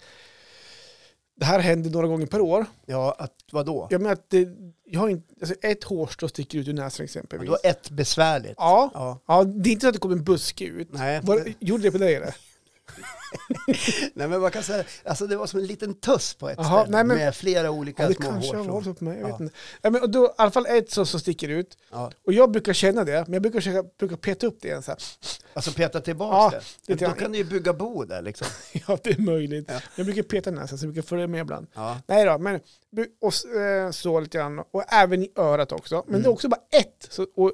[1.36, 2.66] Det här händer några gånger per år.
[2.86, 3.88] Ja, att vadå?
[3.90, 4.48] Jag menar att det,
[4.86, 7.46] jag har inte, alltså ett hårstrå sticker ut ur näsan exempelvis.
[7.46, 8.54] Du har ett besvärligt.
[8.58, 9.20] Ja, Ja.
[9.28, 10.90] ja, det är inte så att det kommer en buske ut.
[10.94, 11.20] Nej.
[11.24, 12.36] Var, gjorde det på dig eller?
[14.14, 16.82] Nej, men man kan säga, alltså det var som en liten tuss på ett Jaha,
[16.84, 18.84] ställe nej, men- med flera olika Ja, det små kanske har hårstrån.
[18.84, 19.20] så på mig.
[19.20, 19.32] Jag Ja.
[19.34, 19.56] vet inte.
[19.82, 21.78] Ja, men, då, I alla fall ett som, som sticker ut.
[21.92, 22.12] Ja.
[22.26, 24.84] Och jag brukar känna det, men jag brukar, försöka, brukar peta upp det igen.
[24.84, 24.98] Så här.
[25.54, 26.94] Alltså peta Ja, tillbaka det.
[26.94, 28.48] lite Då kan du ju bygga bo där liksom.
[28.88, 29.66] Ja, det är möjligt.
[29.72, 29.80] Ja.
[29.96, 31.68] Jag brukar peta näsan, så jag brukar följa med ibland.
[31.74, 31.98] Ja.
[32.08, 32.60] Nej då, men
[33.22, 34.60] och, eh, så lite grann.
[34.72, 35.96] Och även i örat också.
[36.08, 36.32] Men det är Mm.
[36.34, 37.08] också bara ett.
[37.10, 37.52] Så, och,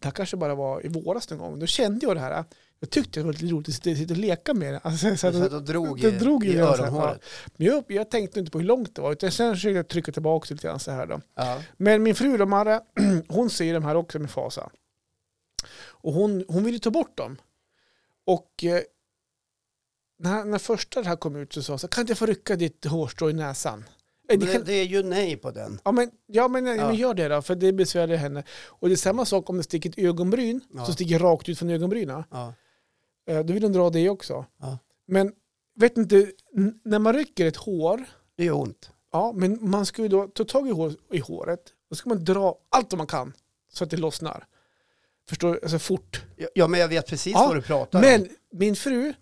[0.00, 1.58] det här kanske bara var i våras någon gång.
[1.58, 2.44] Då kände jag det här.
[2.80, 4.80] Jag tyckte det var lite roligt att sitta, och leka med det.
[4.82, 7.22] Alltså, så att, du drog det i, drog i i öronhåret.
[7.56, 9.12] men jag, jag tänkte inte på hur långt det var.
[9.12, 11.20] Utan sen försökte jag trycka tillbaka lite grann så här då.
[11.34, 11.62] Ja.
[11.76, 12.80] Men min fru då, Marre,
[13.28, 14.70] hon ser de här också med fasa.
[15.80, 17.36] Och hon, hon ville ta bort dem.
[18.26, 18.80] Och eh,
[20.18, 22.26] när, när första det här kom ut så sa hon så kan inte jag få
[22.26, 23.84] rycka ditt hårstrå i näsan?
[24.28, 25.80] Eh, det kan, det är ju nej på den.
[25.84, 26.66] ja, men, ja, men.
[26.66, 26.86] Ja.
[26.86, 28.42] men gör det då, för det besvärar henne.
[28.66, 30.84] Och det är samma sak om det sticker ett ögonbryn, Ja.
[30.84, 32.24] som sticker rakt ut från ögonbrynen.
[32.30, 32.54] Ja.
[33.28, 34.44] Eh, då vill hon dra det också.
[34.60, 34.78] Ja.
[35.06, 35.32] Men
[35.74, 36.32] vet inte,
[36.84, 38.04] när man rycker ett hår,
[38.36, 38.90] Det gör ont.
[39.12, 41.60] Ja, men man ska ju då ta tag i, hår, i håret.
[41.90, 43.32] Då ska man dra allt man kan
[43.72, 44.46] så att det lossnar.
[45.28, 45.60] Förstår du?
[45.62, 46.22] Alltså fort.
[46.54, 48.04] Ja, men jag vet precis Ja, vad du pratar om.
[48.04, 49.14] Men min fru,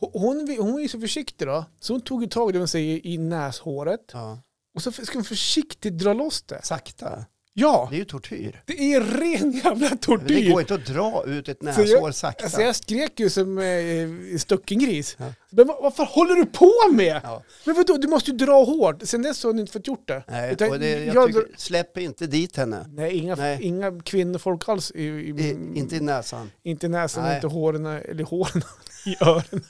[0.00, 1.64] hon, hon, är ju så försiktig då.
[1.80, 4.10] Så hon tog tag i det hon säger, i näshåret.
[4.12, 4.38] Ja.
[4.74, 6.64] Och så ska hon försiktigt dra loss det.
[6.64, 7.24] Sakta.
[7.58, 8.62] Ja, Det är ju tortyr.
[8.66, 10.50] det är ren jävla Men det tortyr.
[10.52, 12.62] går inte att dra ut ett Så näshår jag- Alltså sakta.
[12.62, 15.16] jag skrek ju som eh, stucken gris.
[15.18, 15.32] Ja.
[15.50, 17.20] Men vad, vad fan håller du på med?
[17.24, 17.42] Ja.
[17.64, 19.02] Men vadå, du måste ju dra hårt.
[19.02, 20.22] Sen dess har ni inte fått gjort det.
[20.28, 22.86] Nej, Utan och det, jag jag tycker, släpp inte dit henne.
[22.88, 23.58] Nej, inga, Nej.
[23.62, 24.90] inga kvinnofolk alls.
[24.94, 26.50] I, i, I, inte i näsan.
[26.62, 27.34] inte i näsan, Nej.
[27.34, 28.62] inte håren, eller håren
[29.06, 29.64] i öronen.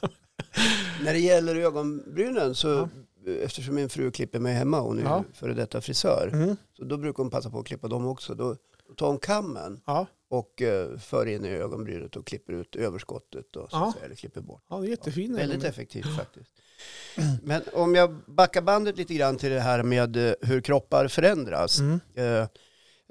[1.05, 2.89] När det gäller ögonbrynen så,
[3.27, 5.25] eftersom min fru klipper mig hemma, hon är Ja.
[5.35, 6.57] före detta frisör, Mm.
[6.73, 8.35] så då brukar hon passa på att klippa dem också.
[8.35, 8.57] Då,
[8.97, 10.07] tar hon kammen Ja.
[10.29, 13.93] och eh, för in i ögonbrynet och klipper ut överskottet och så Ja.
[13.95, 14.63] säga, eller klipper bort.
[14.71, 15.37] ja, det är jättefina.
[15.37, 16.51] Väldigt effektivt faktiskt.
[17.43, 21.79] Men om jag backar bandet lite grann till det här med eh, hur kroppar förändras.
[21.81, 22.01] Mm.
[22.15, 22.49] Eh,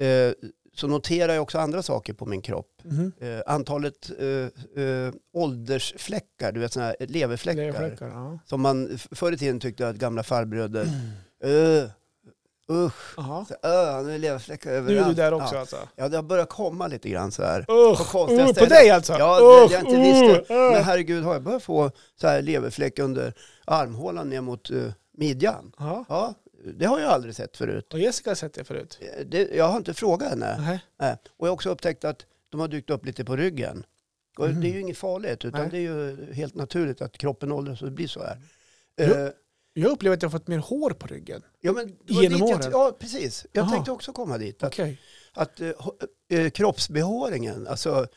[0.08, 0.34] eh,
[0.76, 2.82] så noterar jag också andra saker på min kropp.
[2.86, 3.12] Mm.
[3.20, 7.62] Eh, antalet eh, eh, åldersfläckar, du vet sådana här leverfläckar.
[7.62, 8.40] Leverfläckar, ja.
[8.46, 10.86] Som man förr i tiden tyckte att gamla farbröder,
[11.46, 11.84] uh,
[12.72, 15.06] usch, så, uh, han har leverfläckar Nu överallt.
[15.06, 15.60] är du där också Ja.
[15.60, 15.78] alltså.
[15.96, 17.60] ja, det har börjat komma lite grann så här.
[17.60, 19.14] Usch, På konstiga uh, på dig alltså?
[19.14, 20.54] Ja, det, Usch, jag inte visste.
[20.54, 20.72] uh, uh.
[20.72, 23.34] Men herregud, har jag börjat få så här leverfläck under
[23.66, 25.72] armhålan ner mot uh, midjan?
[25.80, 26.06] Ja.
[26.10, 26.34] Ja,
[26.74, 27.94] det har jag aldrig sett förut.
[27.94, 29.00] Och Jessica har sett det förut.
[29.02, 30.58] Eh, Det, jag har inte frågat henne.
[30.60, 30.80] Nej.
[31.00, 31.18] Nej.
[31.38, 33.86] Och jag har också upptäckt att de har dykt upp lite på ryggen.
[34.38, 34.62] Och Mhm.
[34.62, 35.70] Det är ju inget farligt, utan Nej.
[35.72, 38.42] det är ju helt naturligt att kroppen åldras och det blir så här.
[38.98, 39.06] Jo.
[39.06, 39.30] Eh,
[39.78, 41.42] Jag upplever att jag har fått mer hår på ryggen.
[41.60, 42.70] ja, men Genom jag, åren?
[42.72, 43.46] Ja, precis.
[43.52, 43.72] Jag Jaha.
[43.72, 44.64] tänkte också komma dit.
[44.64, 45.02] Att, Okej.
[45.34, 45.62] att
[46.30, 48.08] eh, kroppsbehåringen, alltså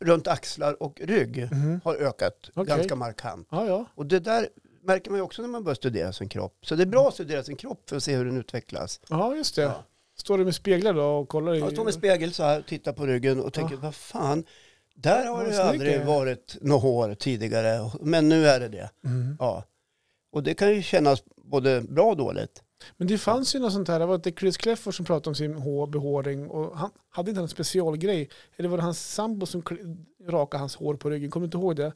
[0.00, 1.80] runt axlar och rygg, Mhm.
[1.84, 2.76] har ökat Okej.
[2.76, 3.48] ganska markant.
[3.50, 3.84] Ja, ja.
[3.94, 4.48] Och det där
[4.86, 6.58] märker man ju också när man börjar studera sin kropp.
[6.66, 9.00] Så det är bra att studera sin kropp för att se hur den utvecklas.
[9.08, 9.62] Ja, just det.
[9.62, 9.84] Ja.
[10.18, 11.54] Står du med speglar då och kollar?
[11.54, 13.80] i- Jag står med spegel så här, tittar på ryggen och tänker, Ja.
[13.82, 14.44] vad fan,
[14.94, 18.90] där har Ja, det snygg aldrig varit något hår tidigare, men nu är det det.
[19.04, 19.36] Mm.
[19.38, 19.64] Ja.
[20.32, 22.62] Och det kan ju kännas både bra och dåligt.
[22.96, 25.34] Men det fanns ju något sånt här, det var det Chris Clefford som pratade om
[25.34, 28.28] sin hår, behåring och han hade inte en specialgrej.
[28.56, 29.62] Eller var det hans sambo som
[30.28, 31.30] rakade hans hår på ryggen?
[31.30, 31.92] Kommer du inte ihåg det?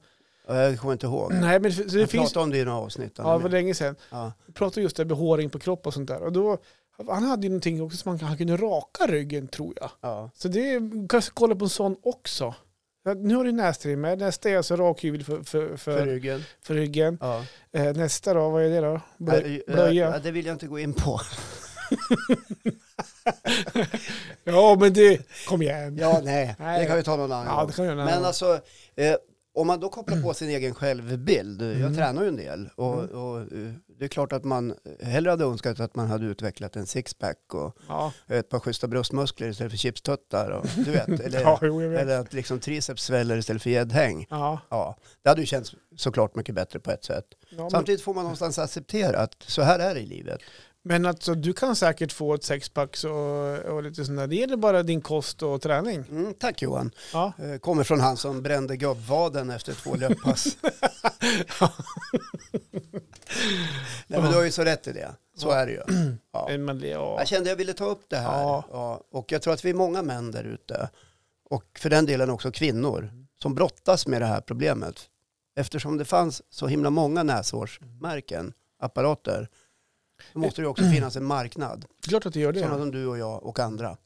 [0.47, 1.33] Ja, Jag kommer inte ihåg.
[1.33, 2.11] Nej, men det Jag finns...
[2.33, 3.13] pratade om det i några avsnitt.
[3.17, 3.97] Ja, det var länge sedan.
[4.11, 4.33] ja.
[4.55, 6.23] Pratade just om behåring på kropp och sånt där.
[6.23, 6.59] Och då,
[7.09, 9.91] han hade ju någonting också som han, han kunde raka ryggen tror jag.
[10.01, 10.31] Ja.
[10.35, 12.55] Så det är, kanske kolla på en sån också.
[13.17, 14.19] Nu har du nästrim med.
[14.19, 16.45] Nästa är alltså rakhyvel för, för, för, För ryggen.
[16.63, 17.19] för ryggen.
[17.21, 17.45] Ja.
[17.73, 19.01] Eh, nästa då, vad är det då?
[19.19, 20.11] Blö, eh, blöja?
[20.11, 21.21] ja, det vill jag inte gå in på.
[24.45, 25.97] Ja, men det, kom igen.
[26.01, 26.81] Ja, nej, Nej.
[26.81, 27.87] det kan vi ta någon annan Ja, gång.
[27.87, 27.95] det.
[27.95, 28.61] Men alltså,
[28.97, 29.15] eh,
[29.55, 31.95] om man då kopplar på sin egen självbild, jag Mm.
[31.95, 33.11] tränar ju en del och, Mm.
[33.11, 36.87] och eh, det är klart att man hellre hade önskat att man hade utvecklat en
[36.87, 41.59] sixpack och Ja, ett par schyssta bröstmuskler istället för chipstuttar och du vet, eller, ja
[41.63, 42.01] jo, vet.
[42.01, 44.27] eller att liksom triceps sväller istället för gäddhäng.
[44.31, 47.25] Ja, Ja, det hade ju känts såklart mycket bättre på ett sätt.
[47.57, 50.41] men, Samtidigt får man någonstans acceptera att så här är det i livet.
[50.83, 54.27] Men alltså, du kan säkert få ett sexpack och, och lite sånt där.
[54.27, 56.05] Det gäller bara din kost och träning.
[56.11, 56.91] Mm, tack Johan.
[57.13, 60.57] Ja, Eh, Kommer från han som brände gubbvaden efter två löppass.
[64.07, 65.15] Nej men du har ju så rätt i det.
[65.37, 65.55] Så Ja.
[65.55, 65.83] är det ju.
[66.33, 66.51] Ja.
[67.19, 68.43] Jag kände jag ville ta upp det här.
[68.43, 69.01] Ja.
[69.11, 70.91] Och jag tror att vi är många män där ute,
[71.51, 73.11] och för den delen också kvinnor,
[73.43, 75.01] som brottas med det här problemet.
[75.57, 79.49] Eftersom det fanns så himla många näshårsmärken, apparater,
[80.33, 81.85] så måste det också finnas en marknad.
[82.09, 82.61] klart att det gör det.
[82.61, 83.97] Sådana som du och jag och andra.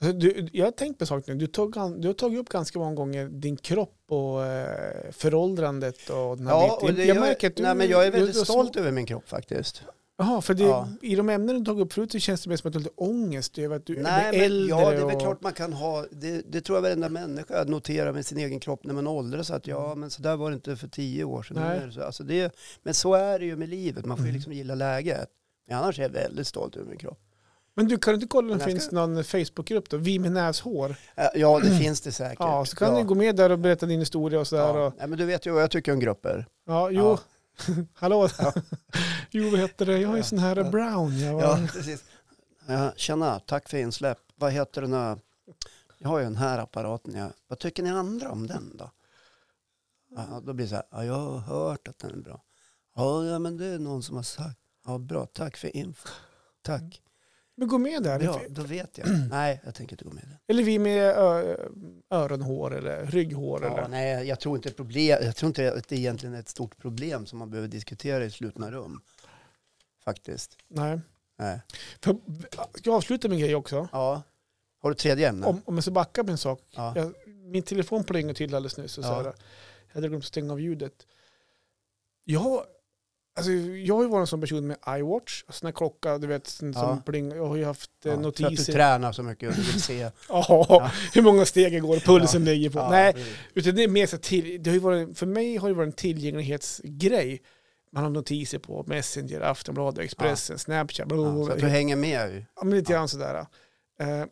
[0.00, 1.38] Alltså, du, jag har tänkt på saker nu.
[1.38, 6.36] Du, tog, du har tagit upp ganska många gånger din kropp och eh, föråldrandet och
[6.36, 6.96] den här Ja, biten.
[6.96, 9.28] jag, jag, märker att du, nej, men jag är väldigt du, stolt över min kropp
[9.28, 9.82] faktiskt.
[10.16, 10.88] Jaha, för det, Ja.
[11.02, 12.82] i de ämnen du tagit upp förut så känns det mer som att du har
[12.84, 14.68] lite ångest över att du Nej, blir men äldre.
[14.80, 16.04] ja, det är väl och, klart man kan ha.
[16.10, 19.50] Det, det tror jag varenda människa noterar med sin egen kropp när man åldras.
[19.50, 21.56] Att ja, men så där var det inte för tio år sedan.
[21.56, 21.78] Mm.
[21.78, 21.92] Nej.
[21.92, 22.02] Så.
[22.02, 24.04] Alltså det, men så är det ju med livet.
[24.04, 24.34] Man får ju Mm.
[24.36, 25.28] liksom gilla läget.
[25.68, 27.18] Men annars är jag väldigt stolt över min kropp.
[27.76, 29.96] Men du kan inte kolla om det finns ska- någon Facebookgrupp då?
[29.96, 30.96] Vi med näshår.
[31.34, 32.36] Ja, det finns det säkert.
[32.40, 32.98] Ja, så kan ja.
[33.00, 34.62] du gå med där och berätta din historia och sådär.
[34.78, 34.86] Ja.
[34.86, 36.46] Och, Nej, men du vet ju vad jag tycker om grupper.
[36.66, 37.18] ja, jo.
[37.94, 38.28] Hallå.
[38.38, 38.52] Ja.
[39.30, 39.98] jo, vad heter det?
[39.98, 40.22] Jag ju Ja.
[40.22, 41.18] sån här brown.
[41.18, 41.42] Jag var...
[41.42, 42.04] Ja, precis.
[42.66, 44.18] Ja, tjena, tack för insläpp.
[44.36, 45.18] Vad heter den här?
[45.98, 47.14] Jag har ju den här apparaten.
[47.14, 47.30] Ja.
[47.46, 48.90] Vad tycker ni andra om den då?
[50.16, 52.42] Ja, då blir det så här, ja, jag har hört att den är bra.
[52.94, 54.60] Ja, ja, men det är någon som har sagt.
[54.86, 56.08] Ja, bra, tack för info.
[56.62, 57.02] Tack.
[57.56, 58.20] Men gå med där.
[58.20, 59.08] Ja, då vet jag.
[59.30, 60.36] Nej, jag tänker inte gå med den.
[60.46, 61.16] Eller vi med
[62.10, 63.62] öronhår eller rygghår.
[63.64, 63.88] Ja, eller.
[63.88, 67.26] nej, jag tror, inte problem, jag tror inte att det egentligen är ett stort problem
[67.26, 69.00] som man behöver diskutera i slutna rum.
[70.04, 70.58] Faktiskt.
[70.68, 71.00] Nej.
[71.38, 71.60] Nej.
[72.00, 72.16] För,
[72.74, 73.88] ska jag avsluta min grej också?
[73.92, 74.22] Ja.
[74.82, 75.46] Har du tredje ämne?
[75.46, 76.60] Om, om jag ska backa med en sak.
[76.70, 76.92] Ja.
[76.96, 78.98] Jag, min telefon plingade till alldeles nyss.
[78.98, 79.16] Och så Ja.
[79.16, 79.24] här,
[79.88, 81.06] jag hade glömt stänga av ljudet.
[82.24, 82.64] Jag
[83.36, 86.46] Alltså, jag har ju varit en sån person med iWatch, alltså en klocka du vet,
[86.46, 87.02] som Ja.
[87.06, 87.36] plingar.
[87.36, 88.72] Jag har ju haft eh, Ja, För att du notiser.
[88.72, 90.10] tränar så mycket och du vill se.
[90.28, 92.78] Ja, hur många steg jag går, pulsen ligger på.
[92.78, 93.14] Ja, Nej,
[93.54, 95.86] utan det är mer så till, det har ju varit, för mig har det varit
[95.86, 97.42] en tillgänglighetsgrej.
[97.92, 102.34] Man har notiser på Messenger, Aftonbladet, Expressen, Snapchat, ja, så att du ja, hänger med
[102.34, 102.44] ju.
[102.62, 103.46] men lite grann sådär.
[104.00, 104.24] Eh,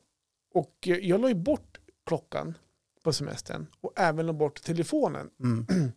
[0.54, 2.54] och jag la ju bort klockan
[3.04, 5.30] på semestern och även la bort telefonen.
[5.42, 5.66] Mm.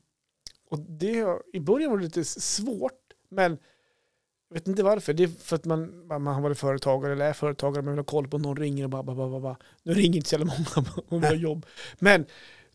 [0.69, 3.57] Och det, I början var det lite svårt, men
[4.49, 5.13] jag vet inte varför.
[5.13, 8.03] Det är för att man, man har varit företagare eller är företagare, man vill ha
[8.05, 9.57] koll på någon ringer och bara, bara, bara, bara.
[9.83, 11.65] Nu ringer inte så jävla många och vill ha jobb.
[11.99, 12.25] Men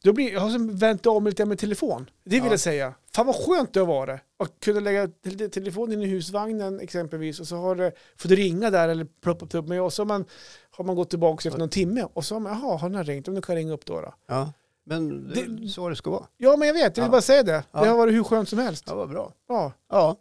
[0.03, 2.11] då blir, jag har vänt av mig lite med telefon.
[2.25, 2.51] Det vill Ja.
[2.51, 2.95] jag säga.
[3.15, 4.21] Fan vad skönt det har varit.
[4.39, 8.89] Att kunna lägga te- telefonen i husvagnen exempelvis och så har det, får ringa där
[8.89, 10.25] eller ploppat upp mig och så har man,
[10.71, 13.05] har man gått tillbaka efter någon timme och så har man, jaha, har den här
[13.05, 13.29] ringt?
[13.29, 14.01] Om du kan ringa upp då.
[14.01, 14.15] då.
[14.27, 14.53] Ja.
[14.91, 16.27] Men det, Det- så det ska vara.
[16.37, 17.11] Ja, men jag vet, jag vill Ja.
[17.11, 17.65] bara säga det.
[17.73, 17.81] Ja.
[17.83, 18.85] Det har varit hur skönt som helst.
[18.87, 19.33] Ja, vad bra.
[19.49, 19.73] Ja.
[19.91, 20.17] Ja.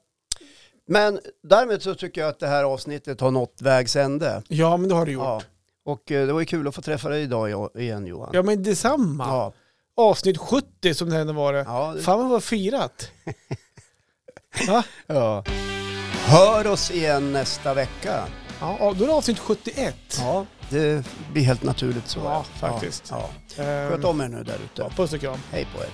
[0.88, 4.44] Men därmed så tycker jag att det här avsnittet har nått vägs ände.
[4.48, 5.24] Ja, men det har du gjort.
[5.24, 5.42] Ja.
[5.86, 8.46] Ja, Och eh, det var ju kul att få träffa dig idag igen Johan.
[8.46, 9.28] men detsamma.
[9.28, 9.54] Ja.
[9.96, 11.60] Avsnitt 70 som det hände var det.
[11.68, 13.12] Ja, det, Fan vad firat.
[14.68, 14.84] Va?
[15.08, 15.44] ja.
[16.26, 18.28] Hör oss igen nästa vecka.
[18.62, 19.96] Ja, ja, då är det avsnitt 71.
[20.20, 22.20] Ja, det blir helt naturligt så.
[22.20, 23.04] Ja, faktiskt.
[23.12, 23.30] Ja.
[23.64, 24.82] Ehm, Sköt om er nu där ute.
[24.82, 25.38] ja, puss och kram.
[25.52, 25.90] Hej på er.